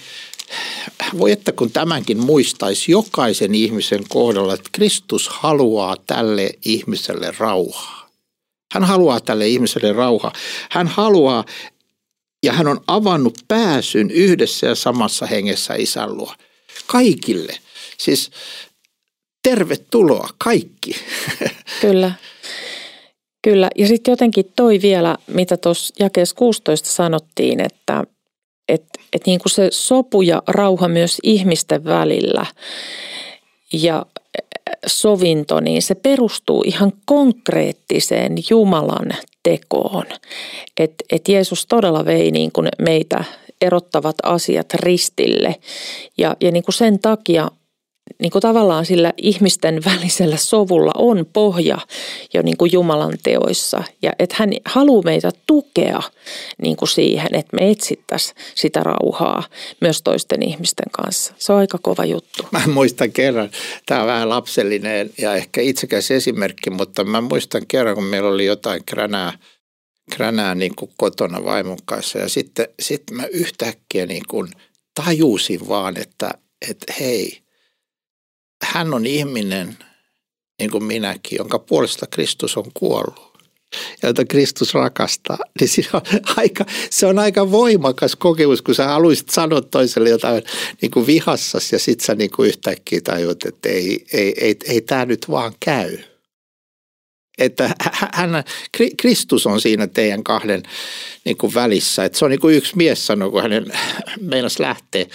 voi 1.18 1.32
että 1.32 1.52
kun 1.52 1.72
tämänkin 1.72 2.18
muistaisi 2.18 2.92
jokaisen 2.92 3.56
ihmisen 3.56 4.04
kohdalla, 4.10 4.54
että 4.54 4.70
Kristus 4.72 5.30
haluaa 5.30 5.98
tälle 6.08 6.52
ihmiselle 6.66 7.34
rauhaa. 7.38 8.10
Hän 8.74 8.84
haluaa 8.84 9.20
tälle 9.20 9.48
ihmiselle 9.48 9.94
rauhaa. 9.94 10.34
Hän 10.72 10.88
haluaa 10.88 11.46
ja 12.44 12.54
hän 12.54 12.68
on 12.68 12.82
avannut 12.88 13.38
pääsyn 13.48 14.12
yhdessä 14.12 14.68
ja 14.68 14.76
samassa 14.76 15.26
hengessä 15.26 15.74
isän 15.76 16.18
luo 16.18 16.34
kaikille. 16.92 17.54
Siis 17.98 18.32
tervetuloa 19.44 20.30
kaikki. 20.38 20.96
Kyllä. 21.82 22.12
Kyllä, 23.42 23.70
ja 23.78 23.88
sitten 23.88 24.12
jotenkin 24.12 24.52
toi 24.56 24.82
vielä, 24.82 25.18
mitä 25.28 25.58
tuossa 25.58 25.94
jakeessa 26.00 26.36
16 26.36 26.90
sanottiin, 26.90 27.60
että 27.60 28.04
et, 28.68 28.86
et 29.14 29.26
niin 29.26 29.40
kuin 29.40 29.52
se 29.52 29.68
sopu 29.72 30.22
ja 30.22 30.44
rauha 30.48 30.88
myös 30.88 31.18
ihmisten 31.24 31.84
välillä 31.84 32.46
ja 33.74 34.06
sovinto, 34.88 35.60
niin 35.60 35.82
se 35.82 35.96
perustuu 35.96 36.64
ihan 36.66 36.94
konkreettiseen 37.06 38.36
Jumalan 38.50 39.14
tekoon. 39.44 40.06
Että 40.80 41.04
et 41.12 41.28
Jeesus 41.28 41.66
todella 41.66 42.06
vei 42.06 42.32
niin 42.32 42.52
kuin 42.52 42.68
meitä 42.80 43.24
erottavat 43.62 44.16
asiat 44.24 44.74
ristille 44.74 45.56
ja, 46.18 46.36
ja 46.42 46.52
niin 46.52 46.64
kuin 46.64 46.76
sen 46.76 47.00
takia 47.00 47.52
niin 48.20 48.32
kuin 48.32 48.42
tavallaan 48.42 48.86
sillä 48.86 49.14
ihmisten 49.18 49.82
välisellä 49.92 50.38
sovulla 50.38 50.92
on 50.96 51.26
pohja 51.34 51.78
jo 52.34 52.42
niin 52.42 52.58
kuin 52.58 52.72
Jumalan 52.72 53.18
teoissa. 53.24 53.84
Ja 54.02 54.12
että 54.20 54.36
hän 54.40 54.50
haluaa 54.66 55.04
meitä 55.04 55.32
tukea 55.48 56.02
niin 56.62 56.78
kuin 56.78 56.90
siihen, 56.90 57.36
että 57.36 57.56
me 57.56 57.72
etsittäisiin 57.72 58.36
sitä 58.56 58.80
rauhaa 58.80 59.44
myös 59.82 60.02
toisten 60.02 60.44
ihmisten 60.44 60.92
kanssa. 60.92 61.34
Se 61.38 61.54
on 61.54 61.60
aika 61.60 61.78
kova 61.82 62.06
juttu. 62.06 62.44
Mä 62.52 62.62
muistan 62.68 63.12
kerran, 63.12 63.50
tämä 63.86 64.02
on 64.02 64.08
vähän 64.08 64.30
lapsellinen 64.30 65.10
ja 65.18 65.36
ehkä 65.36 65.62
itsekäs 65.62 66.12
esimerkki, 66.12 66.70
mutta 66.70 67.04
mä 67.04 67.22
muistan 67.22 67.62
kerran, 67.68 67.96
kun 67.96 68.04
meillä 68.04 68.30
oli 68.30 68.46
jotain 68.46 68.86
kränää, 68.86 69.34
kränää 70.10 70.56
niin 70.56 70.76
kuin 70.76 70.92
kotona 70.98 71.44
vaimon 71.44 71.78
kanssa. 71.86 72.20
Ja 72.20 72.30
sitten, 72.30 72.68
sitten 72.80 73.18
mä 73.18 73.26
yhtäkkiä 73.26 74.06
niin 74.06 74.24
kuin 74.28 74.48
tajusin 75.06 75.68
vaan, 75.68 75.98
että, 75.98 76.32
että 76.70 76.94
hei– 77.00 77.38
hän 78.64 78.94
on 78.94 79.06
ihminen, 79.06 79.78
niin 80.60 80.72
kuin 80.72 80.84
minäkin, 80.84 81.38
jonka 81.38 81.60
puolesta 81.60 82.08
Kristus 82.08 82.58
on 82.58 82.72
kuollut. 82.74 83.30
Ja 84.02 84.10
jota 84.10 84.26
Kristus 84.26 84.74
rakastaa, 84.74 85.38
niin 85.60 85.70
se 85.70 85.84
on 85.94 86.02
aika, 86.38 86.66
se 86.90 87.06
on 87.06 87.20
aika 87.20 87.52
voimakas 87.52 88.16
kokemus, 88.16 88.62
kun 88.62 88.76
sä 88.76 88.88
haluaisit 88.88 89.30
sanoa 89.30 89.62
toiselle 89.62 90.10
jotain 90.10 90.44
niin 90.82 90.92
kuin 90.92 91.08
vihassas 91.08 91.72
ja 91.72 91.80
sit 91.80 92.00
sä 92.00 92.16
niin 92.16 92.32
kuin 92.32 92.48
yhtäkkiä 92.48 93.02
tajut, 93.02 93.46
että 93.46 93.70
ei, 93.70 94.06
ei, 94.14 94.34
ei, 94.42 94.56
ei 94.66 94.82
tämä 94.82 95.06
nyt 95.06 95.30
vaan 95.30 95.54
käy 95.60 95.98
että 97.40 97.76
hän, 98.14 98.44
Kristus 98.98 99.48
on 99.48 99.62
siinä 99.62 99.88
teidän 99.88 100.24
kahden 100.24 100.64
niin 101.26 101.38
kuin 101.38 101.54
välissä. 101.54 102.06
Että 102.06 102.18
se 102.18 102.26
on 102.26 102.32
niin 102.32 102.40
kuin 102.40 102.56
yksi 102.56 102.78
mies 102.78 103.08
sanoi, 103.08 103.32
kun 103.32 103.42
hänen 103.42 103.66
meinas 104.22 104.60
lähteä, 104.60 105.06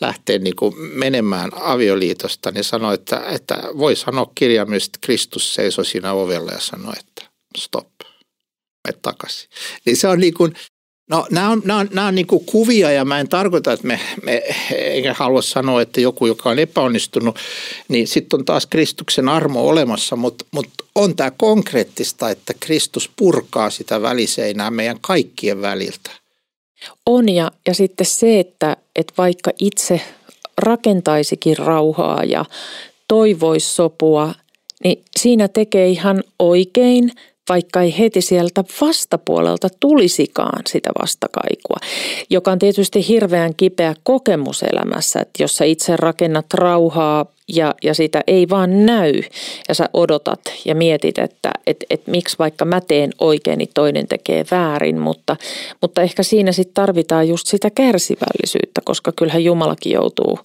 lähteä 0.00 0.38
niin 0.38 0.56
kuin 0.56 0.74
menemään 0.78 1.50
avioliitosta, 1.54 2.50
niin 2.50 2.64
sanoi, 2.64 2.94
että, 2.94 3.22
että 3.28 3.62
voi 3.78 3.96
sanoa 3.96 4.32
kirjaimellisesti, 4.34 4.96
että 4.96 5.06
Kristus 5.06 5.54
seisoi 5.54 5.84
siinä 5.84 6.12
ovella 6.12 6.52
ja 6.52 6.60
sanoi, 6.60 6.92
että 7.00 7.30
stop, 7.58 7.88
mene 8.88 8.98
takaisin. 9.02 9.48
Niin 9.84 9.96
se 9.96 10.08
on 10.08 10.20
niin 10.20 10.34
kuin, 10.34 10.54
No 11.10 11.26
nämä 11.30 11.50
on, 11.50 11.62
nämä 11.64 11.80
on, 11.80 11.88
nämä 11.92 12.06
on 12.06 12.14
niin 12.14 12.26
kuin 12.26 12.44
kuvia 12.46 12.92
ja 12.92 13.04
mä 13.04 13.20
en 13.20 13.28
tarkoita, 13.28 13.72
että 13.72 13.86
me, 13.86 14.00
me 14.22 14.42
enkä 14.70 15.14
halua 15.14 15.42
sanoa, 15.42 15.82
että 15.82 16.00
joku, 16.00 16.26
joka 16.26 16.50
on 16.50 16.58
epäonnistunut, 16.58 17.36
niin 17.88 18.08
sitten 18.08 18.40
on 18.40 18.44
taas 18.44 18.66
Kristuksen 18.66 19.28
armo 19.28 19.68
olemassa, 19.68 20.16
mutta, 20.16 20.44
mutta 20.50 20.84
on 20.94 21.16
tämä 21.16 21.30
konkreettista, 21.30 22.30
että 22.30 22.54
Kristus 22.60 23.10
purkaa 23.16 23.70
sitä 23.70 24.02
väliseinää 24.02 24.70
meidän 24.70 24.98
kaikkien 25.00 25.62
väliltä. 25.62 26.10
On 27.06 27.28
ja, 27.28 27.50
ja 27.68 27.74
sitten 27.74 28.06
se, 28.06 28.40
että, 28.40 28.76
että 28.96 29.14
vaikka 29.18 29.50
itse 29.58 30.00
rakentaisikin 30.58 31.58
rauhaa 31.58 32.24
ja 32.24 32.44
toivoisi 33.08 33.74
sopua, 33.74 34.34
niin 34.84 35.02
siinä 35.20 35.48
tekee 35.48 35.88
ihan 35.88 36.24
oikein– 36.38 37.12
vaikka 37.52 37.82
ei 37.82 37.98
heti 37.98 38.20
sieltä 38.20 38.64
vastapuolelta 38.80 39.68
tulisikaan 39.80 40.62
sitä 40.66 40.90
vastakaikua, 41.02 41.76
joka 42.30 42.52
on 42.52 42.58
tietysti 42.58 43.08
hirveän 43.08 43.54
kipeä 43.56 43.94
kokemus 44.02 44.62
elämässä, 44.62 45.20
että 45.20 45.42
jos 45.42 45.56
sä 45.56 45.64
itse 45.64 45.96
rakennat 45.96 46.54
rauhaa 46.54 47.26
ja, 47.48 47.74
ja 47.82 47.94
sitä 47.94 48.20
ei 48.26 48.48
vaan 48.48 48.86
näy 48.86 49.22
ja 49.68 49.74
sä 49.74 49.88
odotat 49.94 50.40
ja 50.64 50.74
mietit, 50.74 51.18
että 51.18 51.50
et, 51.66 51.84
et 51.90 52.06
miksi 52.06 52.36
vaikka 52.38 52.64
mä 52.64 52.80
teen 52.80 53.10
oikein, 53.20 53.58
niin 53.58 53.70
toinen 53.74 54.06
tekee 54.08 54.44
väärin, 54.50 54.98
mutta, 54.98 55.36
mutta 55.80 56.02
ehkä 56.02 56.22
siinä 56.22 56.52
sitten 56.52 56.74
tarvitaan 56.74 57.28
just 57.28 57.46
sitä 57.46 57.70
kärsivällisyyttä, 57.70 58.80
koska 58.84 59.12
kyllähän 59.16 59.44
Jumalakin 59.44 59.92
joutuu 59.92 60.38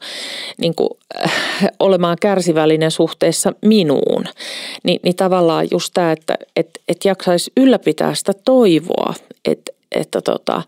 niin 0.57 0.75
kuin, 0.75 0.89
äh, 1.25 1.33
olemaan 1.79 2.17
kärsivällinen 2.21 2.91
suhteessa 2.91 3.53
minuun. 3.65 4.25
Ni, 4.83 4.99
niin 5.03 5.15
tavallaan 5.15 5.67
just 5.71 5.91
tämä, 5.93 6.11
että 6.11 6.37
et, 6.55 6.69
et 6.87 7.05
jaksaisi 7.05 7.51
ylläpitää 7.57 8.15
sitä 8.15 8.33
toivoa, 8.45 9.13
että 9.45 9.76
että, 9.91 10.21
tota, 10.21 10.63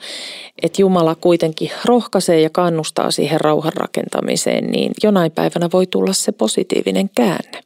että 0.63 0.81
Jumala 0.81 1.15
kuitenkin 1.15 1.71
rohkaisee 1.85 2.41
ja 2.41 2.49
kannustaa 2.49 3.11
siihen 3.11 3.41
rauhan 3.41 3.73
rakentamiseen, 3.73 4.67
niin 4.67 4.91
jonain 5.03 5.31
päivänä 5.31 5.69
voi 5.73 5.87
tulla 5.87 6.13
se 6.13 6.31
positiivinen 6.31 7.09
käänne. 7.09 7.61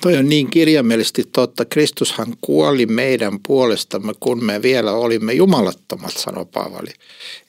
Toi 0.00 0.16
on 0.16 0.28
niin 0.28 0.50
kirjaimellisesti 0.50 1.24
totta. 1.32 1.64
Kristushan 1.64 2.34
kuoli 2.40 2.86
meidän 2.86 3.38
puolestamme, 3.46 4.12
kun 4.20 4.44
me 4.44 4.62
vielä 4.62 4.92
olimme 4.92 5.32
jumalattomat, 5.32 6.16
sanoi 6.16 6.46
Paavali. 6.46 6.90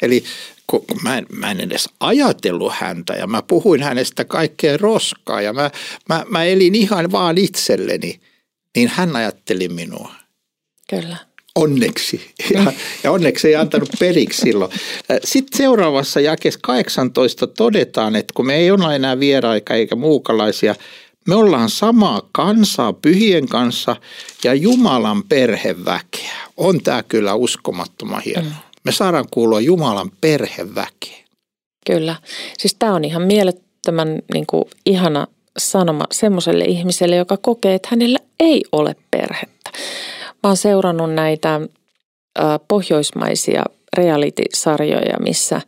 Eli 0.01 0.23
kun 0.67 0.85
mä 1.03 1.17
en, 1.17 1.25
mä 1.29 1.51
en 1.51 1.59
edes 1.59 1.89
ajatellut 1.99 2.73
häntä 2.75 3.13
ja 3.13 3.27
mä 3.27 3.41
puhuin 3.41 3.83
hänestä 3.83 4.25
kaikkea 4.25 4.77
roskaa 4.77 5.41
ja 5.41 5.53
mä, 5.53 5.71
mä, 6.09 6.25
mä 6.29 6.43
elin 6.43 6.75
ihan 6.75 7.11
vaan 7.11 7.37
itselleni, 7.37 8.19
niin 8.75 8.87
hän 8.87 9.15
ajatteli 9.15 9.69
minua. 9.69 10.11
Kyllä. 10.89 11.17
Onneksi. 11.55 12.21
Ja, 12.53 12.73
ja 13.03 13.11
onneksi 13.11 13.47
ei 13.47 13.55
antanut 13.55 13.89
periksi 13.99 14.41
silloin. 14.41 14.71
Sitten 15.23 15.57
seuraavassa 15.57 16.19
jakessa 16.19 16.59
18 16.63 17.47
todetaan, 17.47 18.15
että 18.15 18.33
kun 18.35 18.45
me 18.45 18.55
ei 18.55 18.71
ole 18.71 18.95
enää 18.95 19.19
vieraika 19.19 19.73
eikä 19.73 19.95
muukalaisia, 19.95 20.75
me 21.27 21.35
ollaan 21.35 21.69
samaa 21.69 22.21
kansaa 22.31 22.93
pyhien 22.93 23.47
kanssa 23.47 23.95
ja 24.43 24.53
Jumalan 24.53 25.23
perheväkeä. 25.23 26.35
On 26.57 26.81
tämä 26.81 27.03
kyllä 27.03 27.33
uskomattoman 27.33 28.21
hienoa. 28.25 28.43
Mm. 28.43 28.55
Me 28.83 28.91
saadaan 28.91 29.25
kuulua 29.31 29.59
Jumalan 29.59 30.11
perheväkeen. 30.21 31.25
Kyllä. 31.85 32.15
Siis 32.57 32.75
tämä 32.79 32.93
on 32.93 33.05
ihan 33.05 33.21
mielettömän 33.21 34.19
niin 34.33 34.45
kuin, 34.47 34.63
ihana 34.85 35.27
sanoma 35.57 36.03
semmoiselle 36.11 36.65
ihmiselle, 36.65 37.15
joka 37.15 37.37
kokee, 37.37 37.75
että 37.75 37.87
hänellä 37.91 38.19
ei 38.39 38.63
ole 38.71 38.95
perhettä. 39.11 39.71
Mä 40.43 40.49
oon 40.49 40.57
seurannut 40.57 41.13
näitä 41.13 41.61
pohjoismaisia 42.67 43.63
reality-sarjoja, 43.97 45.19
missä, 45.19 45.61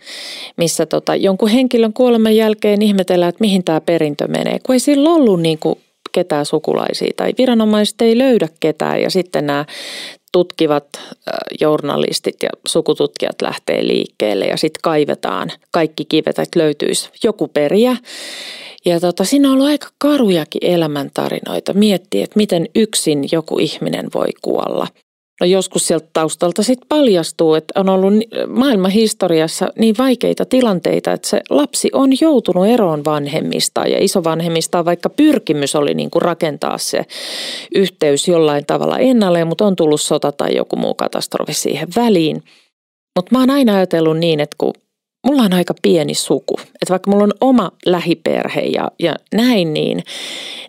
missä 0.57 0.85
tota, 0.85 1.15
jonkun 1.15 1.49
henkilön 1.49 1.93
kuoleman 1.93 2.35
jälkeen 2.35 2.81
ihmetellään, 2.81 3.29
että 3.29 3.41
mihin 3.41 3.63
tämä 3.63 3.81
perintö 3.81 4.27
menee. 4.27 4.59
Kun 4.65 4.75
ei 4.75 4.79
sillä 4.79 5.09
ollut 5.09 5.41
niin 5.41 5.59
kuin 5.59 5.79
ketään 6.11 6.45
sukulaisia 6.45 7.11
tai 7.15 7.33
viranomaiset 7.37 8.01
ei 8.01 8.17
löydä 8.17 8.47
ketään 8.59 9.01
ja 9.01 9.09
sitten 9.09 9.47
nämä 9.47 9.65
tutkivat 10.33 10.85
journalistit 11.61 12.35
ja 12.43 12.49
sukututkijat 12.67 13.41
lähtee 13.41 13.87
liikkeelle 13.87 14.45
ja 14.45 14.57
sitten 14.57 14.79
kaivetaan 14.83 15.51
kaikki 15.71 16.05
kivet, 16.05 16.39
että 16.39 16.59
löytyisi 16.59 17.09
joku 17.23 17.47
periä. 17.47 17.97
Ja 18.85 18.99
tota, 18.99 19.23
siinä 19.23 19.47
on 19.47 19.53
ollut 19.53 19.67
aika 19.67 19.87
karujakin 19.97 20.65
elämäntarinoita. 20.65 21.73
Miettiä, 21.73 22.23
että 22.23 22.37
miten 22.37 22.67
yksin 22.75 23.23
joku 23.31 23.59
ihminen 23.59 24.05
voi 24.13 24.29
kuolla. 24.41 24.87
No 25.43 25.47
joskus 25.47 25.87
sieltä 25.87 26.07
taustalta 26.13 26.63
sitten 26.63 26.87
paljastuu, 26.89 27.53
että 27.53 27.79
on 27.79 27.89
ollut 27.89 28.13
maailman 28.47 28.91
historiassa 28.91 29.67
niin 29.79 29.95
vaikeita 29.97 30.45
tilanteita, 30.45 31.11
että 31.11 31.27
se 31.27 31.41
lapsi 31.49 31.89
on 31.93 32.09
joutunut 32.21 32.67
eroon 32.67 33.05
vanhemmista 33.05 33.87
ja 33.87 33.97
isovanhemmista, 34.03 34.85
vaikka 34.85 35.09
pyrkimys 35.09 35.75
oli 35.75 35.93
niin 35.93 36.11
kuin 36.11 36.21
rakentaa 36.21 36.77
se 36.77 37.05
yhteys 37.75 38.27
jollain 38.27 38.65
tavalla 38.65 38.99
ennalleen, 38.99 39.47
mutta 39.47 39.65
on 39.65 39.75
tullut 39.75 40.01
sota 40.01 40.31
tai 40.31 40.55
joku 40.55 40.75
muu 40.75 40.93
katastrofi 40.93 41.53
siihen 41.53 41.87
väliin. 41.95 42.43
Mutta 43.15 43.31
mä 43.31 43.39
oon 43.39 43.49
aina 43.49 43.75
ajatellut 43.75 44.17
niin, 44.17 44.39
että 44.39 44.55
kun 44.57 44.73
mulla 45.27 45.43
on 45.43 45.53
aika 45.53 45.73
pieni 45.81 46.13
suku. 46.13 46.55
Että 46.59 46.89
vaikka 46.89 47.11
mulla 47.11 47.23
on 47.23 47.33
oma 47.41 47.71
lähiperhe 47.85 48.61
ja, 48.61 48.91
ja 48.99 49.15
näin, 49.33 49.73
niin, 49.73 50.03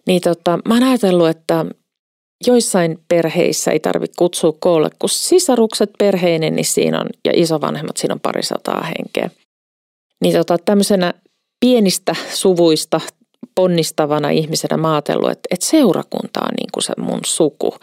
niin 0.06 0.20
tota, 0.20 0.58
mä 0.68 0.74
oon 0.74 0.82
ajatellut, 0.82 1.28
että 1.28 1.66
joissain 2.47 2.99
perheissä 3.09 3.70
ei 3.70 3.81
tarvitse 3.81 4.14
kutsua 4.18 4.53
koolle, 4.61 4.90
kun 4.99 5.09
sisarukset 5.09 5.90
perheinen, 5.99 6.57
niin 6.57 6.66
siinä 6.66 7.01
on, 7.01 7.07
ja 7.25 7.33
isovanhemmat, 7.35 7.97
siinä 7.97 8.14
on 8.14 8.20
parisataa 8.20 8.83
henkeä. 8.83 9.31
Niin 10.23 10.35
tota, 10.35 10.59
tämmöisenä 10.64 11.14
pienistä 11.61 12.14
suvuista 12.35 13.01
ponnistavana 13.55 14.31
ihmisenä 14.31 14.77
mä 14.77 14.92
ajatellut, 14.92 15.31
että, 15.31 15.49
että 15.51 15.66
seurakunta 15.66 16.40
on 16.40 16.55
niin 16.61 16.68
kuin 16.75 16.85
se 16.85 16.92
mun 16.99 17.20
suku. 17.27 17.77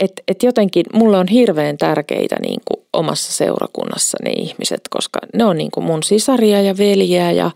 Että 0.00 0.22
et 0.28 0.42
jotenkin 0.42 0.86
mulle 0.92 1.18
on 1.18 1.28
hirveän 1.28 1.78
tärkeitä 1.78 2.36
niin 2.42 2.60
kuin 2.64 2.86
omassa 2.92 3.32
seurakunnassa 3.32 4.18
ne 4.24 4.30
ihmiset, 4.30 4.80
koska 4.90 5.18
ne 5.34 5.44
on 5.44 5.56
niin 5.56 5.70
kuin 5.70 5.84
mun 5.84 6.02
sisaria 6.02 6.62
ja 6.62 6.78
veljeä 6.78 7.32
ja, 7.32 7.50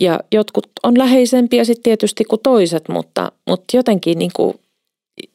ja 0.00 0.20
jotkut 0.32 0.66
on 0.82 0.98
läheisempiä 0.98 1.64
sitten 1.64 1.82
tietysti 1.82 2.24
kuin 2.24 2.40
toiset, 2.42 2.88
mutta, 2.88 3.32
mutta 3.46 3.76
jotenkin 3.76 4.18
niin 4.18 4.32
kuin 4.36 4.60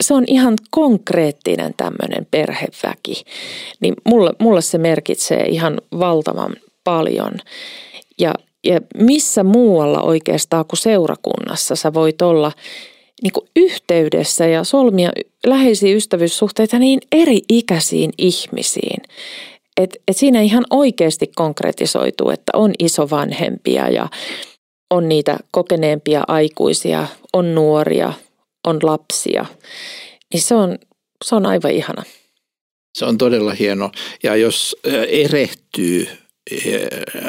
se 0.04 0.14
on 0.14 0.24
ihan 0.28 0.54
konkreettinen 0.70 1.74
tämmöinen 1.78 2.28
perheväki. 2.32 3.24
Niin 3.82 3.94
mulle, 4.06 4.34
mulle 4.40 4.62
se 4.62 4.78
merkitsee 4.78 5.46
ihan 5.48 5.82
valtavan 6.00 6.56
paljon. 6.84 7.34
Ja, 8.20 8.34
ja 8.64 8.82
missä 8.98 9.44
muualla 9.44 10.02
oikeastaan 10.02 10.66
kuin 10.66 10.80
seurakunnassa 10.80 11.76
sä 11.76 11.94
voit 11.94 12.22
olla 12.22 12.52
niin 13.24 13.34
kuin 13.34 13.48
yhteydessä 13.56 14.48
ja 14.48 14.64
solmia 14.64 15.12
läheisiä 15.46 15.96
ystävyyssuhteita 15.96 16.80
niin 16.80 17.00
eri 17.12 17.42
ikäisiin 17.50 18.12
ihmisiin. 18.18 19.04
Et, 19.78 19.98
et 20.08 20.18
siinä 20.18 20.42
ihan 20.42 20.66
oikeasti 20.70 21.32
konkretisoituu, 21.36 22.30
että 22.30 22.52
on 22.56 22.72
isovanhempia 22.80 23.90
ja 23.90 24.08
on 24.90 25.10
niitä 25.10 25.38
kokeneempia 25.52 26.24
aikuisia, 26.28 27.08
on 27.34 27.56
nuoria, 27.56 28.14
on 28.68 28.80
lapsia. 28.84 29.46
Niin 30.34 30.42
se 30.42 30.56
on, 30.56 30.78
se 31.26 31.36
on 31.36 31.46
aivan 31.46 31.72
ihana. 31.72 32.04
Se 32.98 33.06
on 33.06 33.18
todella 33.18 33.54
hieno. 33.54 33.92
Ja 34.24 34.36
jos 34.36 34.76
erehtyy 35.08 36.08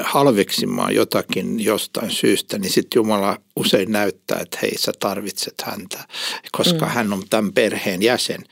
halveksimaan 0.05 0.95
jotakin 0.95 1.65
jostain 1.65 2.11
syystä, 2.11 2.59
niin 2.59 2.73
sitten 2.73 2.99
Jumala 3.01 3.39
usein 3.57 3.93
näyttää, 3.93 4.39
että 4.41 4.59
hei 4.63 4.79
sä 4.79 4.93
tarvitset 5.01 5.55
häntä, 5.63 5.99
koska 6.53 6.87
mm. 6.87 6.93
hän 6.93 7.13
on 7.13 7.23
tämän 7.31 7.53
perheen 7.53 8.03
jäsen 8.03 8.45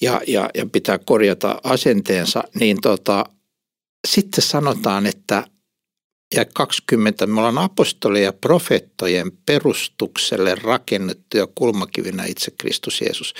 ja, 0.00 0.20
ja, 0.26 0.50
ja 0.54 0.66
pitää 0.66 0.98
korjata 0.98 1.60
asenteensa, 1.64 2.44
niin 2.54 2.80
tota, 2.80 3.24
sitten 4.08 4.44
sanotaan, 4.44 5.06
että 5.06 5.44
ja 6.34 6.44
20, 6.54 7.26
me 7.26 7.40
ollaan 7.40 7.58
apostoleja 7.58 8.32
profeettojen 8.32 9.32
perustukselle 9.46 10.54
rakennettuja 10.54 11.46
kulmakivinä 11.54 12.24
itse 12.24 12.50
Kristus 12.58 13.00
Jeesus. 13.00 13.34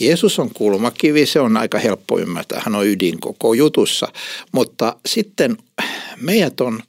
Jeesus 0.00 0.38
on 0.38 0.50
kulmakivi, 0.54 1.26
se 1.26 1.40
on 1.40 1.56
aika 1.56 1.78
helppo 1.78 2.18
ymmärtää, 2.18 2.62
hän 2.64 2.74
on 2.74 2.86
ydin 2.86 3.20
koko 3.20 3.54
jutussa, 3.54 4.08
mutta 4.52 4.96
sitten 5.06 5.56
meidät 6.20 6.60
on 6.60 6.82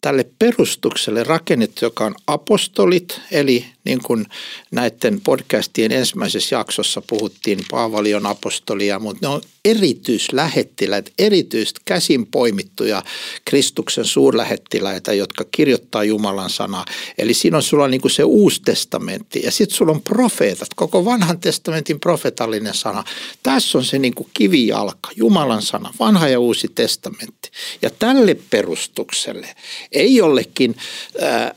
tälle 0.00 0.26
perustukselle 0.38 1.24
rakennettu, 1.24 1.84
joka 1.84 2.04
on 2.04 2.14
apostolit, 2.26 3.20
eli 3.30 3.66
niin 3.84 4.02
kuin 4.02 4.26
näiden 4.70 5.20
podcastien 5.20 5.92
ensimmäisessä 5.92 6.56
jaksossa 6.56 7.02
puhuttiin, 7.06 7.58
Paavali 7.70 8.14
on 8.14 8.26
apostolia, 8.26 8.98
mutta 8.98 9.26
ne 9.26 9.34
on 9.34 9.42
erityislähettiläitä, 9.64 11.10
erityisesti 11.18 11.80
käsin 11.84 12.26
poimittuja 12.26 13.02
Kristuksen 13.44 14.04
suurlähettiläitä, 14.04 15.12
jotka 15.12 15.44
kirjoittaa 15.52 16.04
Jumalan 16.04 16.50
sanaa. 16.50 16.84
Eli 17.18 17.34
siinä 17.34 17.56
on 17.56 17.62
sulla 17.62 17.88
niin 17.88 18.00
kuin 18.00 18.12
se 18.12 18.24
uusi 18.24 18.62
testamentti 18.64 19.42
ja 19.44 19.50
sitten 19.50 19.76
sulla 19.76 19.92
on 19.92 20.02
profeetat, 20.02 20.68
koko 20.76 21.04
vanhan 21.04 21.40
testamentin 21.40 22.00
profetallinen 22.00 22.74
sana. 22.74 23.04
Tässä 23.42 23.78
on 23.78 23.84
se 23.84 23.98
niin 23.98 24.14
kuin 24.14 24.28
kivijalka, 24.34 25.10
Jumalan 25.16 25.62
sana, 25.62 25.94
vanha 26.00 26.28
ja 26.28 26.40
uusi 26.40 26.68
testamentti. 26.74 27.50
Ja 27.82 27.90
tälle 27.90 28.36
perustukselle 28.50 29.48
ei 29.92 30.16
jollekin 30.16 30.76
äh, 31.22 31.50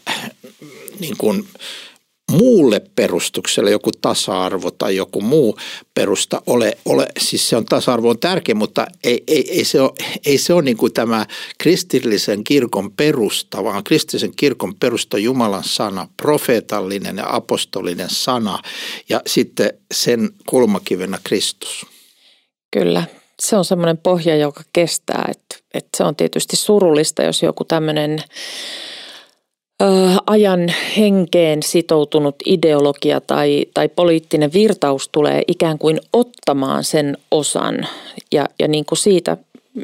niin 0.99 1.17
kuin 1.17 1.47
muulle 2.31 2.81
perustukselle 2.95 3.71
joku 3.71 3.91
tasa-arvo 4.01 4.71
tai 4.71 4.95
joku 4.95 5.21
muu 5.21 5.57
perusta 5.93 6.41
ole, 6.47 6.77
ole 6.85 7.07
siis 7.19 7.49
se 7.49 7.57
on 7.57 7.65
tasa-arvo 7.65 8.09
on 8.09 8.19
tärkeä, 8.19 8.55
mutta 8.55 8.88
ei, 9.03 9.23
ei, 9.27 9.51
ei 9.51 9.65
se 9.65 9.81
ole, 9.81 9.91
ei 10.25 10.38
se 10.38 10.53
ole 10.53 10.61
niin 10.61 10.77
kuin 10.77 10.93
tämä 10.93 11.25
kristillisen 11.57 12.43
kirkon 12.43 12.91
perusta, 12.91 13.63
vaan 13.63 13.83
kristillisen 13.83 14.35
kirkon 14.35 14.75
perusta 14.75 15.17
Jumalan 15.17 15.63
sana, 15.63 16.07
profeetallinen 16.21 17.17
ja 17.17 17.35
apostolinen 17.35 18.09
sana 18.09 18.59
ja 19.09 19.21
sitten 19.27 19.73
sen 19.93 20.29
kulmakivenä 20.45 21.19
Kristus. 21.23 21.85
Kyllä, 22.71 23.03
se 23.39 23.55
on 23.55 23.65
semmoinen 23.65 23.97
pohja, 23.97 24.35
joka 24.35 24.63
kestää, 24.73 25.25
että, 25.31 25.55
että 25.73 25.97
se 25.97 26.03
on 26.03 26.15
tietysti 26.15 26.55
surullista, 26.55 27.23
jos 27.23 27.43
joku 27.43 27.63
tämmöinen 27.63 28.23
ajan 30.27 30.73
henkeen 30.97 31.63
sitoutunut 31.63 32.35
ideologia 32.45 33.21
tai, 33.21 33.65
tai 33.73 33.89
poliittinen 33.89 34.53
virtaus 34.53 35.09
tulee 35.11 35.41
ikään 35.47 35.77
kuin 35.77 35.99
ottamaan 36.13 36.83
sen 36.83 37.17
osan 37.31 37.88
ja, 38.31 38.45
ja 38.59 38.67
niin 38.67 38.85
kuin 38.85 38.97
siitä 38.99 39.38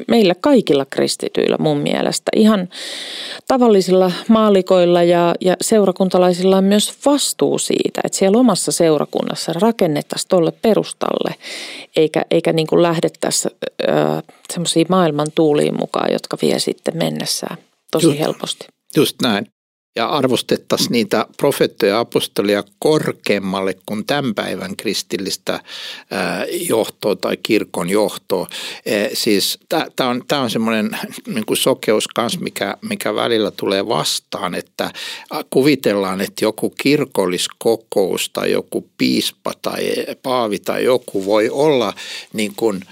meillä 0.08 0.34
kaikilla 0.40 0.86
kristityillä 0.90 1.56
mun 1.60 1.78
mielestä. 1.78 2.30
Ihan 2.36 2.68
tavallisilla 3.48 4.12
maalikoilla 4.28 5.02
ja, 5.02 5.34
ja 5.40 5.56
seurakuntalaisilla 5.60 6.56
on 6.56 6.64
myös 6.64 6.92
vastuu 7.06 7.58
siitä, 7.58 8.00
että 8.04 8.18
siellä 8.18 8.38
omassa 8.38 8.72
seurakunnassa 8.72 9.52
rakennettaisiin 9.52 10.28
tuolle 10.28 10.52
perustalle, 10.62 11.34
eikä, 11.96 12.24
eikä 12.30 12.52
niin 12.52 12.66
kuin 12.66 12.82
lähdettäisiin 12.82 13.54
semmoisiin 14.52 14.86
maailman 14.88 15.28
tuuliin 15.34 15.78
mukaan, 15.78 16.12
jotka 16.12 16.36
vie 16.42 16.58
sitten 16.58 16.96
mennessään 16.96 17.56
tosi 17.90 18.06
just, 18.06 18.18
helposti. 18.18 18.66
Just 18.96 19.16
näin 19.22 19.46
ja 19.96 20.06
arvostettaisiin 20.06 20.92
niitä 20.92 21.26
profeettoja 21.36 21.92
ja 21.92 22.00
apostolia 22.00 22.64
korkeammalle 22.78 23.76
kuin 23.86 24.06
tämän 24.06 24.34
päivän 24.34 24.76
kristillistä 24.76 25.60
johtoa 26.68 27.16
tai 27.16 27.36
kirkon 27.42 27.90
johtoa. 27.90 28.46
Siis 29.12 29.58
tämä 29.96 30.10
on, 30.10 30.22
tää 30.28 30.40
on 30.40 30.50
semmoinen 30.50 30.90
niin 31.26 31.44
sokeus 31.54 32.08
kanssa, 32.08 32.40
mikä, 32.40 32.76
mikä 32.88 33.14
välillä 33.14 33.50
tulee 33.50 33.88
vastaan, 33.88 34.54
että 34.54 34.90
kuvitellaan, 35.50 36.20
että 36.20 36.44
joku 36.44 36.70
kirkolliskokous 36.70 38.30
tai 38.32 38.52
joku 38.52 38.90
piispa 38.98 39.52
tai 39.62 39.92
paavi 40.22 40.58
tai 40.58 40.84
joku 40.84 41.24
voi 41.24 41.50
olla 41.50 41.92
niin 42.32 42.52
kuin– 42.56 42.80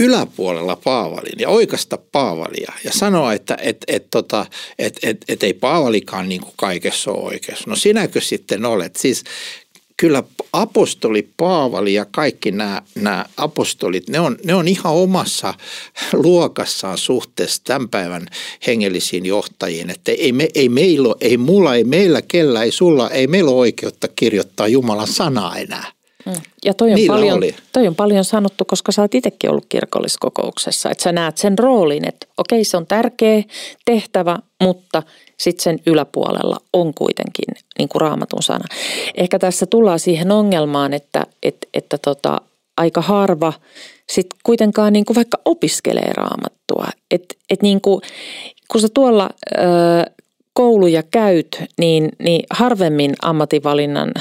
yläpuolella 0.00 0.76
Paavalin 0.76 1.38
ja 1.38 1.48
oikasta 1.48 1.98
Paavalia 2.12 2.72
ja 2.84 2.92
sanoa, 2.92 3.32
että 3.32 3.58
et, 3.62 3.84
et, 3.88 4.10
tota, 4.10 4.46
et, 4.78 4.98
et, 5.02 5.24
et 5.28 5.42
ei 5.42 5.54
Paavalikaan 5.54 6.28
niin 6.28 6.40
kuin 6.40 6.54
kaikessa 6.56 7.10
ole 7.10 7.24
oikeassa. 7.24 7.70
No 7.70 7.76
sinäkö 7.76 8.20
sitten 8.20 8.64
olet? 8.64 8.96
Siis 8.96 9.24
kyllä 9.96 10.22
apostoli 10.52 11.28
Paavali 11.36 11.94
ja 11.94 12.06
kaikki 12.10 12.50
nämä, 12.50 12.82
nämä 12.94 13.24
apostolit, 13.36 14.08
ne 14.08 14.20
on, 14.20 14.36
ne 14.44 14.54
on 14.54 14.68
ihan 14.68 14.92
omassa 14.92 15.54
luokassaan 16.12 16.98
suhteessa 16.98 17.62
tämän 17.64 17.88
päivän 17.88 18.26
hengellisiin 18.66 19.26
johtajiin. 19.26 19.90
Että 19.90 20.12
ei, 20.12 20.32
me, 20.32 20.48
ei, 20.54 20.68
meillä, 20.68 21.14
ei 21.20 21.36
mulla, 21.36 21.74
ei 21.74 21.84
meillä, 21.84 22.22
kellä, 22.22 22.62
ei 22.62 22.72
sulla, 22.72 23.10
ei 23.10 23.26
meillä 23.26 23.50
ole 23.50 23.58
oikeutta 23.58 24.08
kirjoittaa 24.08 24.68
Jumalan 24.68 25.08
sanaa 25.08 25.58
enää. 25.58 25.92
Mm. 26.26 26.32
Ja 26.64 26.74
toi 26.74 26.92
on, 26.92 26.98
paljon, 27.06 27.40
toi 27.72 27.86
on 27.86 27.94
paljon 27.94 28.24
sanottu, 28.24 28.64
koska 28.64 28.92
sä 28.92 29.02
oot 29.02 29.14
itsekin 29.14 29.50
ollut 29.50 29.66
kirkolliskokouksessa. 29.68 30.90
Että 30.90 31.04
sä 31.04 31.12
näet 31.12 31.38
sen 31.38 31.58
roolin, 31.58 32.08
että 32.08 32.26
okei 32.38 32.64
se 32.64 32.76
on 32.76 32.86
tärkeä 32.86 33.42
tehtävä, 33.84 34.38
mutta 34.62 35.02
sitten 35.38 35.62
sen 35.62 35.78
yläpuolella 35.86 36.56
on 36.72 36.94
kuitenkin 36.94 37.54
niin 37.78 37.88
kuin 37.88 38.00
raamatun 38.00 38.42
sana. 38.42 38.64
Ehkä 39.14 39.38
tässä 39.38 39.66
tullaan 39.66 39.98
siihen 39.98 40.30
ongelmaan, 40.30 40.92
että, 40.92 41.26
että, 41.42 41.66
että 41.74 41.98
tota, 41.98 42.40
aika 42.76 43.00
harva 43.02 43.52
sitten 44.12 44.38
kuitenkaan 44.42 44.92
niin 44.92 45.04
kuin 45.04 45.14
vaikka 45.14 45.38
opiskelee 45.44 46.12
raamattua. 46.16 46.86
Että 47.10 47.34
et 47.50 47.62
niin 47.62 47.80
kuin, 47.80 48.00
kun 48.68 48.80
sä 48.80 48.88
tuolla 48.94 49.30
ö, 49.58 49.60
kouluja 50.60 51.02
käyt, 51.10 51.62
niin, 51.78 52.08
niin 52.18 52.46
harvemmin 52.50 53.14
ammatinvalinnan 53.22 54.12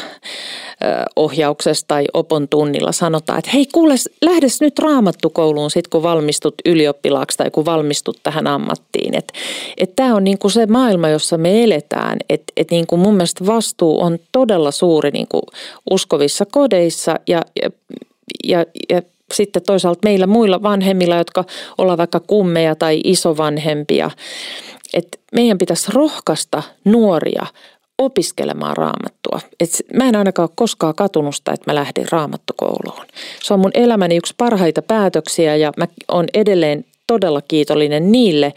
ohjauksessa 1.16 1.88
tai 1.88 2.06
opon 2.14 2.48
tunnilla 2.48 2.92
sanotaan, 2.92 3.40
että 3.40 3.52
hei 3.54 3.66
kuule, 3.74 3.96
lähdes 4.22 4.62
nyt 4.62 4.80
raamattukouluun 4.80 5.72
sit 5.72 5.88
kun 5.88 6.04
valmistut 6.04 6.54
ylioppilaaksi 6.66 7.38
tai 7.38 7.52
kun 7.52 7.66
valmistut 7.66 8.20
tähän 8.24 8.48
ammattiin. 8.48 9.16
Että 9.16 9.34
et 9.78 9.96
tämä 9.96 10.16
on 10.16 10.24
niinku 10.24 10.50
se 10.50 10.66
maailma, 10.66 11.10
jossa 11.10 11.38
me 11.38 11.64
eletään. 11.64 12.18
Että 12.30 12.54
et 12.58 12.72
niinku 12.72 12.98
mun 12.98 13.14
mielestä 13.14 13.46
vastuu 13.46 14.02
on 14.02 14.20
todella 14.32 14.72
suuri 14.72 15.12
niinku 15.12 15.42
uskovissa 15.90 16.46
kodeissa 16.46 17.16
ja, 17.28 17.42
ja, 17.62 17.70
ja, 18.44 18.66
ja 18.90 19.02
sitten 19.34 19.62
toisaalta 19.66 20.00
meillä 20.04 20.28
muilla 20.28 20.64
vanhemmilla, 20.64 21.16
jotka 21.16 21.44
ollaan 21.78 21.98
vaikka 21.98 22.20
kummeja 22.20 22.76
tai 22.76 23.02
isovanhempia. 23.04 24.12
Että 24.94 25.18
meidän 25.34 25.58
pitäisi 25.58 25.92
rohkaista 25.92 26.64
nuoria 26.86 27.46
opiskelemaan 27.98 28.78
raamattua. 28.78 29.40
Et 29.60 29.70
mä 29.94 30.04
en 30.04 30.16
ainakaan 30.16 30.44
ole 30.50 30.54
koskaan 30.56 30.96
katunut 30.96 31.36
sitä, 31.36 31.52
että 31.52 31.72
mä 31.72 31.76
lähdin 31.76 32.08
raamattukouluun. 32.12 33.06
Se 33.44 33.54
on 33.54 33.60
mun 33.60 33.72
elämäni 33.74 34.16
yksi 34.16 34.34
parhaita 34.38 34.82
päätöksiä 34.82 35.56
ja 35.56 35.72
mä 35.78 35.88
oon 36.08 36.26
edelleen 36.34 36.86
todella 37.10 37.42
kiitollinen 37.42 38.12
niille 38.12 38.54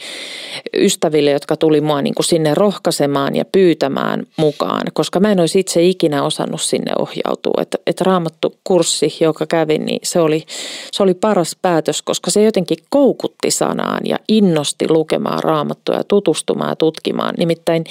ystäville, 0.76 1.30
jotka 1.30 1.56
tuli 1.56 1.80
mua 1.80 2.02
niin 2.02 2.14
kuin 2.14 2.26
sinne 2.26 2.54
rohkaisemaan 2.54 3.36
ja 3.36 3.44
pyytämään 3.44 4.26
mukaan, 4.36 4.82
koska 4.92 5.20
mä 5.20 5.32
en 5.32 5.40
olisi 5.40 5.60
itse 5.60 5.82
ikinä 5.82 6.22
osannut 6.22 6.60
sinne 6.60 6.92
ohjautua. 6.98 7.62
Että 7.62 7.78
et 7.86 8.00
raamattu 8.00 8.54
kurssi, 8.64 9.16
joka 9.20 9.46
kävin, 9.46 9.86
niin 9.86 10.00
se 10.02 10.20
oli, 10.20 10.44
se 10.92 11.02
oli 11.02 11.14
paras 11.14 11.56
päätös, 11.62 12.02
koska 12.02 12.30
se 12.30 12.42
jotenkin 12.42 12.78
koukutti 12.90 13.50
sanaan 13.50 14.00
ja 14.04 14.18
innosti 14.28 14.88
lukemaan 14.88 15.42
raamattua 15.42 15.94
ja 15.94 16.04
tutustumaan 16.04 16.70
ja 16.70 16.76
tutkimaan. 16.76 17.34
Nimittäin 17.38 17.84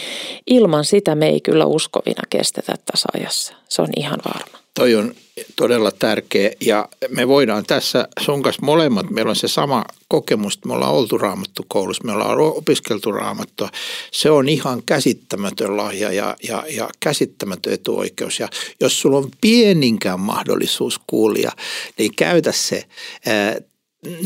ilman 0.48 0.86
sitä 0.86 1.16
me 1.16 1.30
ei 1.30 1.42
kyllä 1.42 1.66
uskovina 1.66 2.24
kestetä 2.30 2.76
tässä 2.92 3.10
ajassa. 3.14 3.54
Se 3.70 3.82
on 3.82 3.90
ihan 3.98 4.20
varma. 4.34 4.61
Toi 4.74 4.96
on 4.96 5.16
todella 5.56 5.92
tärkeä 5.92 6.52
ja 6.62 6.90
me 7.10 7.28
voidaan 7.28 7.66
tässä 7.66 8.08
sun 8.20 8.44
kanssa 8.44 8.66
molemmat, 8.66 9.10
meillä 9.10 9.30
on 9.30 9.36
se 9.36 9.48
sama 9.48 9.86
kokemus, 10.08 10.56
että 10.56 10.68
me 10.68 10.74
ollaan 10.74 10.94
oltu 10.94 11.18
raamattu 11.18 11.66
koulussa, 11.68 12.04
me 12.04 12.12
ollaan 12.12 12.40
opiskeltu 12.40 13.12
raamattua. 13.12 13.70
Se 14.12 14.32
on 14.32 14.50
ihan 14.50 14.84
käsittämätön 14.84 15.78
lahja 15.78 16.12
ja, 16.12 16.36
ja, 16.44 16.64
ja 16.70 16.90
käsittämätön 17.00 17.74
etuoikeus 17.74 18.40
ja 18.40 18.48
jos 18.80 19.02
sulla 19.02 19.18
on 19.18 19.32
pieninkään 19.42 20.20
mahdollisuus 20.20 21.00
kuulia, 21.08 21.52
niin 21.98 22.16
käytä 22.16 22.52
se 22.52 22.86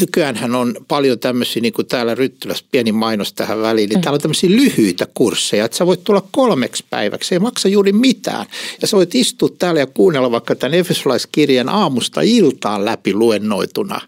nykyään 0.02 0.56
on 0.56 0.76
paljon 0.88 1.20
tämmöisiä, 1.20 1.62
niin 1.62 1.74
kuin 1.74 1.88
täällä 1.88 2.16
Ryttylässä, 2.16 2.66
pieni 2.72 2.92
mainos 2.92 3.34
tähän 3.34 3.62
väliin, 3.62 3.90
niin 3.90 4.00
mm. 4.00 4.02
täällä 4.02 4.16
on 4.16 4.22
tämmöisiä 4.22 4.50
lyhyitä 4.50 5.08
kursseja, 5.14 5.66
että 5.66 5.78
sä 5.78 5.86
voit 5.86 6.04
tulla 6.04 6.28
kolmeksi 6.32 6.86
päiväksi, 6.90 7.28
se 7.28 7.36
ei 7.36 7.40
maksa 7.40 7.68
juuri 7.68 7.92
mitään. 7.92 8.46
Ja 8.82 8.88
sä 8.88 8.98
voit 8.98 9.16
istua 9.16 9.50
täällä 9.60 9.80
ja 9.80 9.88
kuunnella 9.88 10.32
vaikka 10.32 10.56
tämän 10.56 10.74
Efesolaiskirjan 10.74 11.70
aamusta 11.70 12.22
iltaan 12.22 12.86
läpi 12.86 13.14
luennoituna. 13.14 14.02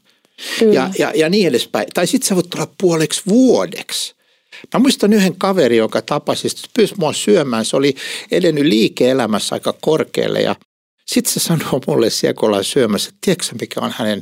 Ja, 0.74 0.90
ja, 1.00 1.12
ja 1.16 1.30
niin 1.30 1.48
edespäin. 1.48 1.88
Tai 1.94 2.08
sitten 2.08 2.28
sä 2.28 2.36
voit 2.36 2.50
tulla 2.50 2.68
puoleksi 2.78 3.22
vuodeksi. 3.28 4.16
Mä 4.74 4.80
muistan 4.80 5.14
yhden 5.14 5.36
kaverin, 5.38 5.78
joka 5.78 6.02
tapasi, 6.02 6.48
että 6.48 6.62
pyysi 6.76 6.96
mua 6.98 7.14
syömään. 7.14 7.66
Se 7.66 7.78
oli 7.78 7.96
edennyt 8.32 8.66
liike-elämässä 8.66 9.56
aika 9.56 9.74
korkealle 9.82 10.42
ja 10.42 10.56
sitten 11.08 11.34
se 11.34 11.40
sanoo 11.40 11.82
mulle 11.88 12.10
siellä, 12.10 12.34
kun 12.34 12.48
ollaan 12.48 12.64
syömässä, 12.64 13.10
että 13.10 13.20
tiedätkö 13.22 13.56
mikä 13.62 13.82
on 13.82 13.94
hänen 13.98 14.22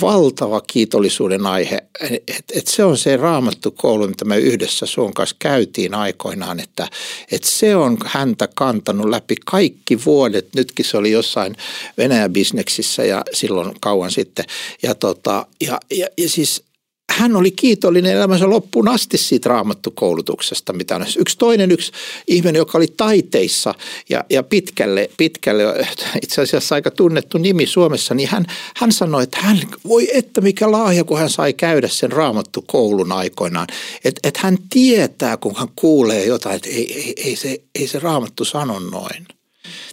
valtava 0.00 0.60
kiitollisuuden 0.60 1.46
aihe. 1.46 1.78
Että 2.10 2.54
et 2.56 2.66
se 2.66 2.84
on 2.84 2.98
se 2.98 3.16
raamattu 3.16 3.70
koulu, 3.70 4.08
mitä 4.08 4.24
me 4.24 4.38
yhdessä 4.38 4.86
sun 4.86 5.14
kanssa 5.14 5.36
käytiin 5.38 5.94
aikoinaan, 5.94 6.60
että 6.60 6.88
et 7.32 7.44
se 7.44 7.76
on 7.76 7.98
häntä 8.06 8.48
kantanut 8.54 9.08
läpi 9.08 9.34
kaikki 9.44 10.04
vuodet. 10.04 10.48
Nytkin 10.54 10.84
se 10.84 10.96
oli 10.96 11.10
jossain 11.10 11.56
Venäjä-bisneksissä 11.98 13.04
ja 13.04 13.22
silloin 13.32 13.72
kauan 13.80 14.10
sitten. 14.10 14.44
Ja, 14.82 14.94
tota, 14.94 15.46
ja, 15.60 15.80
ja, 15.90 16.06
ja 16.18 16.28
siis 16.28 16.67
hän 17.10 17.36
oli 17.36 17.50
kiitollinen 17.50 18.12
elämänsä 18.12 18.50
loppuun 18.50 18.88
asti 18.88 19.18
siitä 19.18 19.48
raamattukoulutuksesta, 19.48 20.72
mitä 20.72 20.96
on. 20.96 21.06
Yksi 21.18 21.38
toinen 21.38 21.70
yksi 21.70 21.92
ihminen, 22.26 22.58
joka 22.58 22.78
oli 22.78 22.86
taiteissa 22.96 23.74
ja, 24.08 24.24
ja 24.30 24.42
pitkälle, 24.42 25.10
pitkälle, 25.16 25.86
itse 26.22 26.42
asiassa 26.42 26.74
aika 26.74 26.90
tunnettu 26.90 27.38
nimi 27.38 27.66
Suomessa, 27.66 28.14
niin 28.14 28.28
hän, 28.28 28.46
hän 28.76 28.92
sanoi, 28.92 29.22
että 29.22 29.38
hän, 29.40 29.58
voi 29.88 30.08
että 30.14 30.40
mikä 30.40 30.72
lahja, 30.72 31.04
kun 31.04 31.18
hän 31.18 31.30
sai 31.30 31.52
käydä 31.52 31.88
sen 31.88 32.12
raamattukoulun 32.12 33.12
aikoinaan. 33.12 33.66
Että 34.04 34.28
et 34.28 34.36
hän 34.36 34.58
tietää, 34.70 35.36
kun 35.36 35.54
hän 35.56 35.68
kuulee 35.76 36.24
jotain, 36.24 36.56
että 36.56 36.68
ei, 36.68 36.94
ei, 36.94 37.14
ei, 37.16 37.36
se, 37.36 37.62
ei 37.74 37.86
se 37.86 37.98
raamattu 37.98 38.44
sano 38.44 38.78
noin. 38.78 39.26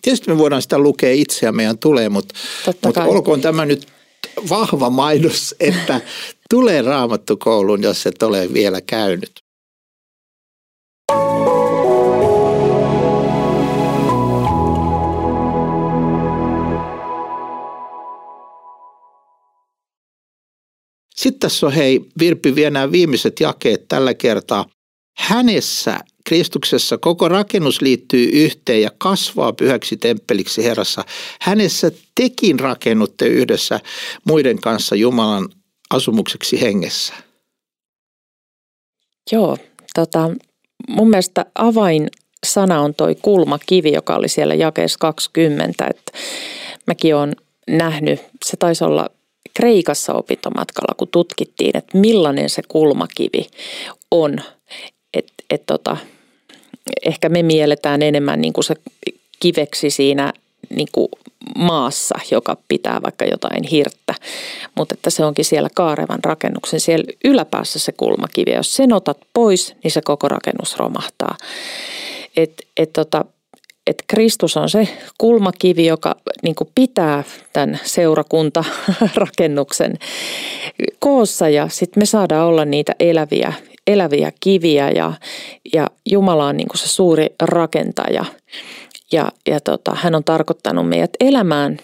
Tietysti 0.01 0.32
me 0.32 0.38
voidaan 0.38 0.61
sitä 0.61 0.80
lukea 0.80 1.13
itse 1.13 1.45
ja 1.45 1.51
meidän 1.51 1.78
tulee, 1.78 2.09
mutta, 2.09 2.36
mutta 2.86 3.03
olkoon 3.03 3.41
tämä 3.41 3.66
nyt 3.66 3.88
vahva 4.49 4.89
mainos, 4.89 5.55
että 5.59 6.01
tulee 6.50 6.82
raamattukouluun, 6.82 7.84
jos 7.84 8.06
et 8.06 8.24
ole 8.24 8.54
vielä 8.54 8.82
käynyt. 8.82 9.32
Sitten 21.16 21.39
tässä 21.39 21.66
on 21.66 21.74
hei, 21.74 22.02
Virpi 22.20 22.56
vie 22.56 22.70
nämä 22.70 22.91
viimeiset 22.91 23.39
jakeet 23.39 23.88
tällä 23.88 24.14
kertaa. 24.14 24.66
Hänessä, 25.18 26.00
Kristuksessa, 26.26 26.98
koko 26.98 27.28
rakennus 27.28 27.82
liittyy 27.82 28.30
yhteen 28.34 28.82
ja 28.82 28.89
kasvaa 28.98 29.54
pyhäksi 29.54 29.98
temppeliksi 29.98 30.64
Herrassa. 30.64 31.04
Hänessä 31.41 31.91
tekin 32.16 32.60
rakennutte 32.60 33.28
yhdessä 33.28 33.80
muiden 34.28 34.62
kanssa 34.62 34.96
Jumalan 34.96 35.50
asumukseksi 35.90 36.62
hengessä? 36.62 37.14
Joo, 39.32 39.58
tota, 39.96 40.32
mun 40.88 41.10
mielestä 41.10 41.46
avain 41.56 42.08
sana 42.46 42.82
on 42.82 42.96
toi 42.96 43.16
kulmakivi, 43.22 43.92
joka 43.92 44.16
oli 44.16 44.28
siellä 44.28 44.56
jakeessa 44.56 45.00
20. 45.00 45.88
Että 45.88 46.12
mäkin 46.88 47.16
olen 47.16 47.36
nähnyt, 47.68 48.20
se 48.46 48.58
taisi 48.58 48.84
olla 48.84 49.10
Kreikassa 49.54 50.14
opintomatkalla, 50.14 50.96
kun 50.98 51.08
tutkittiin, 51.08 51.78
että 51.78 51.98
millainen 51.98 52.50
se 52.50 52.62
kulmakivi 52.68 53.48
on. 54.12 54.38
Et, 55.14 55.34
et 55.50 55.64
tota, 55.66 55.98
ehkä 57.06 57.30
me 57.30 57.44
mielletään 57.44 58.02
enemmän 58.02 58.42
niin 58.42 58.54
kuin 58.54 58.64
se 58.64 58.76
kiveksi 59.40 59.90
siinä 59.90 60.34
niin 60.70 60.88
kuin 60.91 61.07
maassa, 61.55 62.20
joka 62.32 62.57
pitää 62.68 63.01
vaikka 63.03 63.26
jotain 63.26 63.63
hirttä. 63.63 64.16
Mutta 64.76 64.95
että 64.95 65.09
se 65.09 65.26
onkin 65.26 65.45
siellä 65.45 65.70
kaarevan 65.76 66.24
rakennuksen 66.24 66.80
siellä 66.80 67.05
yläpäässä 67.24 67.80
se 67.80 67.91
kulmakivi. 67.91 68.53
Jos 68.53 68.76
sen 68.76 68.93
otat 68.93 69.18
pois, 69.34 69.76
niin 69.84 69.91
se 69.91 70.01
koko 70.01 70.28
rakennus 70.28 70.78
romahtaa. 70.78 71.38
Et, 72.38 72.53
et 72.78 72.93
tota, 72.93 73.26
et 73.88 74.03
Kristus 74.07 74.57
on 74.57 74.70
se 74.70 74.88
kulmakivi, 75.18 75.86
joka 75.86 76.16
niin 76.43 76.55
pitää 76.76 77.24
tämän 77.53 77.80
seurakuntarakennuksen 77.84 79.97
koossa 80.99 81.49
ja 81.49 81.70
sitten 81.70 82.01
me 82.01 82.05
saadaan 82.05 82.47
olla 82.47 82.66
niitä 82.66 82.95
eläviä, 82.99 83.53
eläviä 83.88 84.32
kiviä 84.39 84.89
ja, 84.89 85.13
ja 85.74 85.88
Jumala 86.05 86.45
on 86.45 86.57
niin 86.57 86.68
se 86.76 86.88
suuri 86.88 87.28
rakentaja. 87.41 88.26
Ja, 89.12 89.32
ja 89.47 89.60
tota, 89.60 89.95
hän 89.95 90.16
on 90.16 90.24
tarkoittanut 90.24 90.89
meidät 90.89 91.12
elämään 91.20 91.78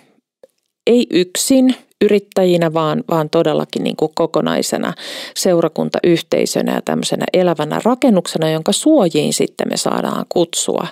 ei 0.87 1.07
yksin 1.09 1.75
yrittäjinä, 2.01 2.73
vaan, 2.73 3.03
vaan 3.09 3.29
todellakin 3.29 3.83
niin 3.83 3.95
kuin 3.95 4.11
kokonaisena 4.15 4.93
seurakuntayhteisönä 5.35 6.73
ja 6.75 6.81
tämmöisenä 6.81 7.25
elävänä 7.33 7.81
rakennuksena, 7.83 8.49
jonka 8.49 8.71
suojiin 8.71 9.33
sitten 9.33 9.67
me 9.69 9.77
saadaan 9.77 10.25
kutsua 10.29 10.87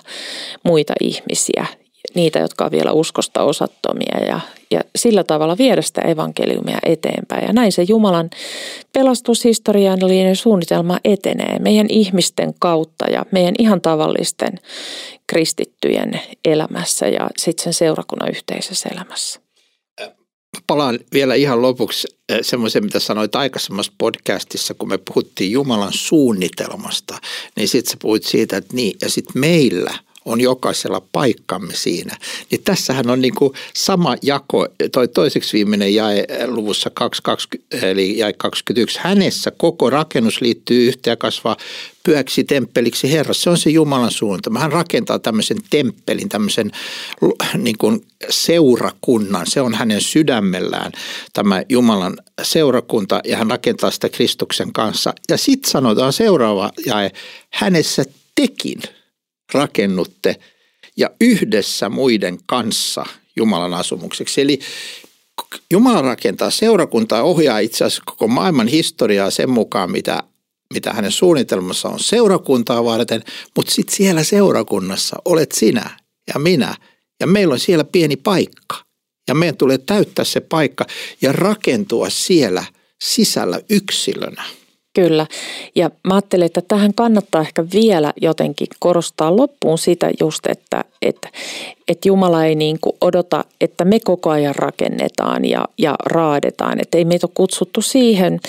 muita 0.62 0.92
ihmisiä, 1.00 1.66
niitä, 2.14 2.38
jotka 2.38 2.64
on 2.64 2.70
vielä 2.70 2.92
uskosta 2.92 3.42
osattomia 3.42 4.24
ja, 4.26 4.40
ja 4.70 4.80
sillä 4.96 5.24
tavalla 5.24 5.58
viedä 5.58 5.82
sitä 5.82 6.00
evankeliumia 6.00 6.78
eteenpäin. 6.86 7.46
Ja 7.46 7.52
näin 7.52 7.72
se 7.72 7.82
Jumalan 7.82 8.30
pelastushistoriallinen 8.92 10.36
suunnitelma 10.36 10.98
etenee 11.04 11.58
meidän 11.58 11.86
ihmisten 11.90 12.54
kautta 12.58 13.10
ja 13.10 13.26
meidän 13.32 13.54
ihan 13.58 13.80
tavallisten 13.80 14.52
kristittyjen 15.26 16.20
elämässä 16.44 17.08
ja 17.08 17.30
sitten 17.38 17.64
sen 17.64 17.74
seurakunnan 17.74 18.30
yhteisessä 18.30 18.88
elämässä. 18.92 19.40
Palaan 20.66 20.98
vielä 21.12 21.34
ihan 21.34 21.62
lopuksi 21.62 22.08
eh, 22.28 22.38
semmoisen, 22.42 22.84
mitä 22.84 22.98
sanoit 22.98 23.34
aikaisemmassa 23.34 23.92
podcastissa, 23.98 24.74
kun 24.74 24.88
me 24.88 24.98
puhuttiin 24.98 25.52
Jumalan 25.52 25.92
suunnitelmasta, 25.92 27.18
niin 27.56 27.68
sitten 27.68 27.90
sä 27.90 27.96
puhuit 28.02 28.24
siitä, 28.24 28.56
että 28.56 28.74
niin, 28.74 28.96
ja 29.02 29.10
sitten 29.10 29.40
meillä– 29.40 29.94
on 30.24 30.40
jokaisella 30.40 31.02
paikkamme 31.12 31.74
siinä. 31.74 32.16
Niin 32.50 32.62
tässähän 32.64 33.10
on 33.10 33.20
niin 33.20 33.34
kuin 33.34 33.52
sama 33.74 34.16
jako, 34.22 34.68
toi 34.92 35.08
toiseksi 35.08 35.52
viimeinen 35.52 35.94
jae 35.94 36.26
luvussa 36.46 36.90
2, 36.90 37.22
eli 37.82 38.18
jae 38.18 38.32
21. 38.32 38.98
Hänessä 39.02 39.50
koko 39.50 39.90
rakennus 39.90 40.40
liittyy 40.40 40.88
yhteen 40.88 41.12
ja 41.12 41.16
kasvaa 41.16 41.56
pyhäksi 42.02 42.44
temppeliksi 42.44 43.12
Herra. 43.12 43.34
Se 43.34 43.50
on 43.50 43.58
se 43.58 43.70
Jumalan 43.70 44.10
suunta. 44.10 44.50
Hän 44.58 44.72
rakentaa 44.72 45.18
tämmöisen 45.18 45.58
temppelin, 45.70 46.28
tämmöisen 46.28 46.70
niin 47.58 47.78
kuin 47.78 48.06
seurakunnan. 48.30 49.46
Se 49.46 49.60
on 49.60 49.74
hänen 49.74 50.00
sydämellään 50.00 50.92
tämä 51.32 51.62
Jumalan 51.68 52.16
seurakunta 52.42 53.20
ja 53.24 53.36
hän 53.36 53.50
rakentaa 53.50 53.90
sitä 53.90 54.08
Kristuksen 54.08 54.72
kanssa. 54.72 55.14
Ja 55.30 55.36
sitten 55.36 55.70
sanotaan 55.70 56.12
seuraava 56.12 56.70
jae, 56.86 57.10
hänessä 57.50 58.04
tekin– 58.34 58.80
rakennutte 59.54 60.36
ja 60.96 61.10
yhdessä 61.20 61.88
muiden 61.88 62.38
kanssa 62.46 63.04
Jumalan 63.36 63.74
asumukseksi. 63.74 64.40
Eli 64.40 64.60
Jumala 65.70 66.02
rakentaa 66.02 66.50
seurakuntaa, 66.50 67.22
ohjaa 67.22 67.58
itse 67.58 67.84
asiassa 67.84 68.02
koko 68.06 68.28
maailman 68.28 68.68
historiaa 68.68 69.30
sen 69.30 69.50
mukaan, 69.50 69.90
mitä, 69.90 70.22
mitä 70.74 70.92
hänen 70.92 71.12
suunnitelmassa 71.12 71.88
on 71.88 72.00
seurakuntaa 72.00 72.84
varten, 72.84 73.22
mutta 73.56 73.72
sitten 73.72 73.96
siellä 73.96 74.24
seurakunnassa 74.24 75.16
olet 75.24 75.52
sinä 75.52 75.90
ja 76.34 76.40
minä 76.40 76.74
ja 77.20 77.26
meillä 77.26 77.52
on 77.52 77.60
siellä 77.60 77.84
pieni 77.84 78.16
paikka. 78.16 78.76
Ja 79.28 79.34
meidän 79.34 79.56
tulee 79.56 79.78
täyttää 79.78 80.24
se 80.24 80.40
paikka 80.40 80.86
ja 81.22 81.32
rakentua 81.32 82.10
siellä 82.10 82.64
sisällä 83.02 83.60
yksilönä. 83.70 84.44
Kyllä. 84.94 85.26
Ja 85.74 85.90
mä 86.08 86.14
ajattelen, 86.14 86.46
että 86.46 86.62
tähän 86.68 86.94
kannattaa 86.94 87.40
ehkä 87.40 87.64
vielä 87.74 88.12
jotenkin 88.20 88.66
korostaa 88.78 89.36
loppuun 89.36 89.78
sitä 89.78 90.10
just, 90.20 90.46
että, 90.46 90.84
että, 91.02 91.28
että 91.88 92.08
Jumala 92.08 92.44
ei 92.44 92.54
niin 92.54 92.78
kuin 92.80 92.96
odota, 93.00 93.44
että 93.60 93.84
me 93.84 94.00
koko 94.00 94.30
ajan 94.30 94.54
rakennetaan 94.54 95.44
ja, 95.44 95.64
ja 95.78 95.94
raadetaan. 96.06 96.80
Että 96.80 96.98
ei 96.98 97.04
meitä 97.04 97.26
ole 97.26 97.32
kutsuttu 97.34 97.82
siihen. 97.82 98.40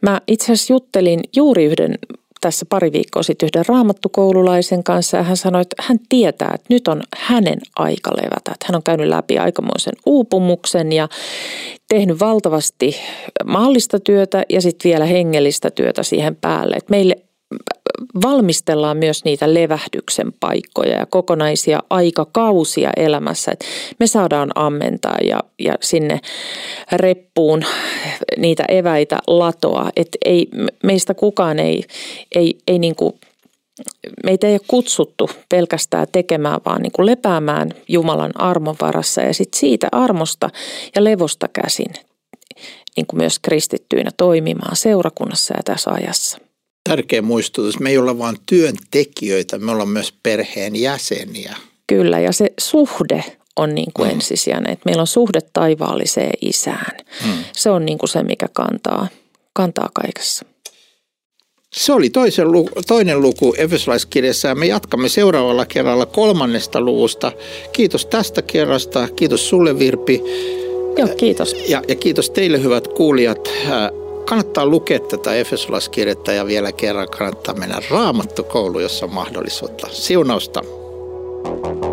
Mä 0.00 0.20
itse 0.26 0.44
asiassa 0.44 0.72
juttelin 0.72 1.20
juuri 1.36 1.64
yhden 1.64 1.98
tässä 2.42 2.66
pari 2.68 2.92
viikkoa 2.92 3.22
sitten 3.22 3.46
yhden 3.46 3.66
raamattukoululaisen 3.68 4.84
kanssa 4.84 5.16
ja 5.16 5.22
hän 5.22 5.36
sanoi, 5.36 5.62
että 5.62 5.82
hän 5.82 5.98
tietää, 6.08 6.50
että 6.54 6.66
nyt 6.68 6.88
on 6.88 7.02
hänen 7.16 7.58
aika 7.76 8.10
levätä. 8.10 8.52
Että 8.52 8.66
hän 8.68 8.76
on 8.76 8.82
käynyt 8.82 9.08
läpi 9.08 9.38
aikamoisen 9.38 9.92
uupumuksen 10.06 10.92
ja 10.92 11.08
tehnyt 11.88 12.20
valtavasti 12.20 12.96
maallista 13.44 14.00
työtä 14.00 14.42
ja 14.48 14.60
sitten 14.60 14.88
vielä 14.88 15.04
hengellistä 15.04 15.70
työtä 15.70 16.02
siihen 16.02 16.36
päälle. 16.36 16.76
Että 16.76 16.90
meille 16.90 17.16
valmistellaan 18.22 18.96
myös 18.96 19.24
niitä 19.24 19.54
levähdyksen 19.54 20.32
paikkoja 20.40 20.96
ja 20.96 21.06
kokonaisia 21.06 21.80
aikakausia 21.90 22.90
elämässä. 22.96 23.52
Että 23.52 23.66
me 23.98 24.06
saadaan 24.06 24.50
ammentaa 24.54 25.16
ja, 25.24 25.40
ja 25.58 25.74
sinne 25.80 26.20
reppuun 26.92 27.64
niitä 28.36 28.64
eväitä 28.68 29.18
latoa. 29.26 29.90
Että 29.96 30.18
ei, 30.24 30.48
meistä 30.82 31.14
kukaan 31.14 31.58
ei, 31.58 31.84
ei, 32.34 32.58
ei 32.66 32.78
niin 32.78 32.94
kuin 32.94 33.14
meitä 34.24 34.46
ei 34.46 34.52
ole 34.52 34.60
kutsuttu 34.68 35.30
pelkästään 35.48 36.06
tekemään, 36.12 36.60
vaan 36.64 36.82
niin 36.82 36.92
kuin 36.92 37.06
lepäämään 37.06 37.70
Jumalan 37.88 38.40
armon 38.40 38.76
varassa 38.80 39.20
ja 39.20 39.34
sitten 39.34 39.60
siitä 39.60 39.88
armosta 39.92 40.50
ja 40.96 41.04
levosta 41.04 41.48
käsin 41.48 41.92
niin 42.96 43.06
kuin 43.06 43.18
myös 43.18 43.38
kristittyinä 43.38 44.10
toimimaan 44.16 44.76
seurakunnassa 44.76 45.54
ja 45.56 45.62
tässä 45.64 45.90
ajassa 45.90 46.38
tärkeä 46.88 47.22
muistutus. 47.22 47.80
Me 47.80 47.90
ei 47.90 47.98
olla 47.98 48.18
vain 48.18 48.36
työntekijöitä, 48.46 49.58
me 49.58 49.72
ollaan 49.72 49.88
myös 49.88 50.14
perheen 50.22 50.76
jäseniä. 50.76 51.56
Kyllä, 51.86 52.20
ja 52.20 52.32
se 52.32 52.52
suhde 52.60 53.24
on 53.56 53.74
niin 53.74 53.92
kuin 53.94 54.08
mm. 54.08 54.14
ensisijainen, 54.14 54.72
että 54.72 54.82
meillä 54.86 55.00
on 55.00 55.06
suhde 55.06 55.40
taivaalliseen 55.52 56.32
isään. 56.40 56.96
Mm. 57.26 57.44
Se 57.52 57.70
on 57.70 57.84
niin 57.84 57.98
kuin 57.98 58.10
se, 58.10 58.22
mikä 58.22 58.46
kantaa, 58.52 59.08
kantaa 59.52 59.88
kaikessa. 59.94 60.44
Se 61.72 61.92
oli 61.92 62.10
toisen 62.10 62.52
luku, 62.52 62.70
toinen 62.86 63.22
luku 63.22 63.54
Efesolaiskirjassa 63.58 64.48
ja 64.48 64.54
me 64.54 64.66
jatkamme 64.66 65.08
seuraavalla 65.08 65.66
kerralla 65.66 66.06
kolmannesta 66.06 66.80
luvusta. 66.80 67.32
Kiitos 67.72 68.06
tästä 68.06 68.42
kerrasta, 68.42 69.08
kiitos 69.16 69.48
sulle 69.48 69.78
Virpi. 69.78 70.22
Joo, 70.98 71.08
kiitos. 71.16 71.56
Ja, 71.68 71.82
ja 71.88 71.94
kiitos 71.94 72.30
teille 72.30 72.62
hyvät 72.62 72.88
kuulijat 72.88 73.48
kannattaa 74.24 74.66
lukea 74.66 74.98
tätä 74.98 75.34
Efesolaiskirjettä 75.34 76.32
ja 76.32 76.46
vielä 76.46 76.72
kerran 76.72 77.08
kannattaa 77.08 77.54
mennä 77.54 77.82
raamattokouluun, 77.90 78.82
jossa 78.82 79.06
on 79.06 79.14
mahdollisuutta. 79.14 79.88
Siunausta! 79.92 80.62
thank 81.44 81.84
you 81.84 81.91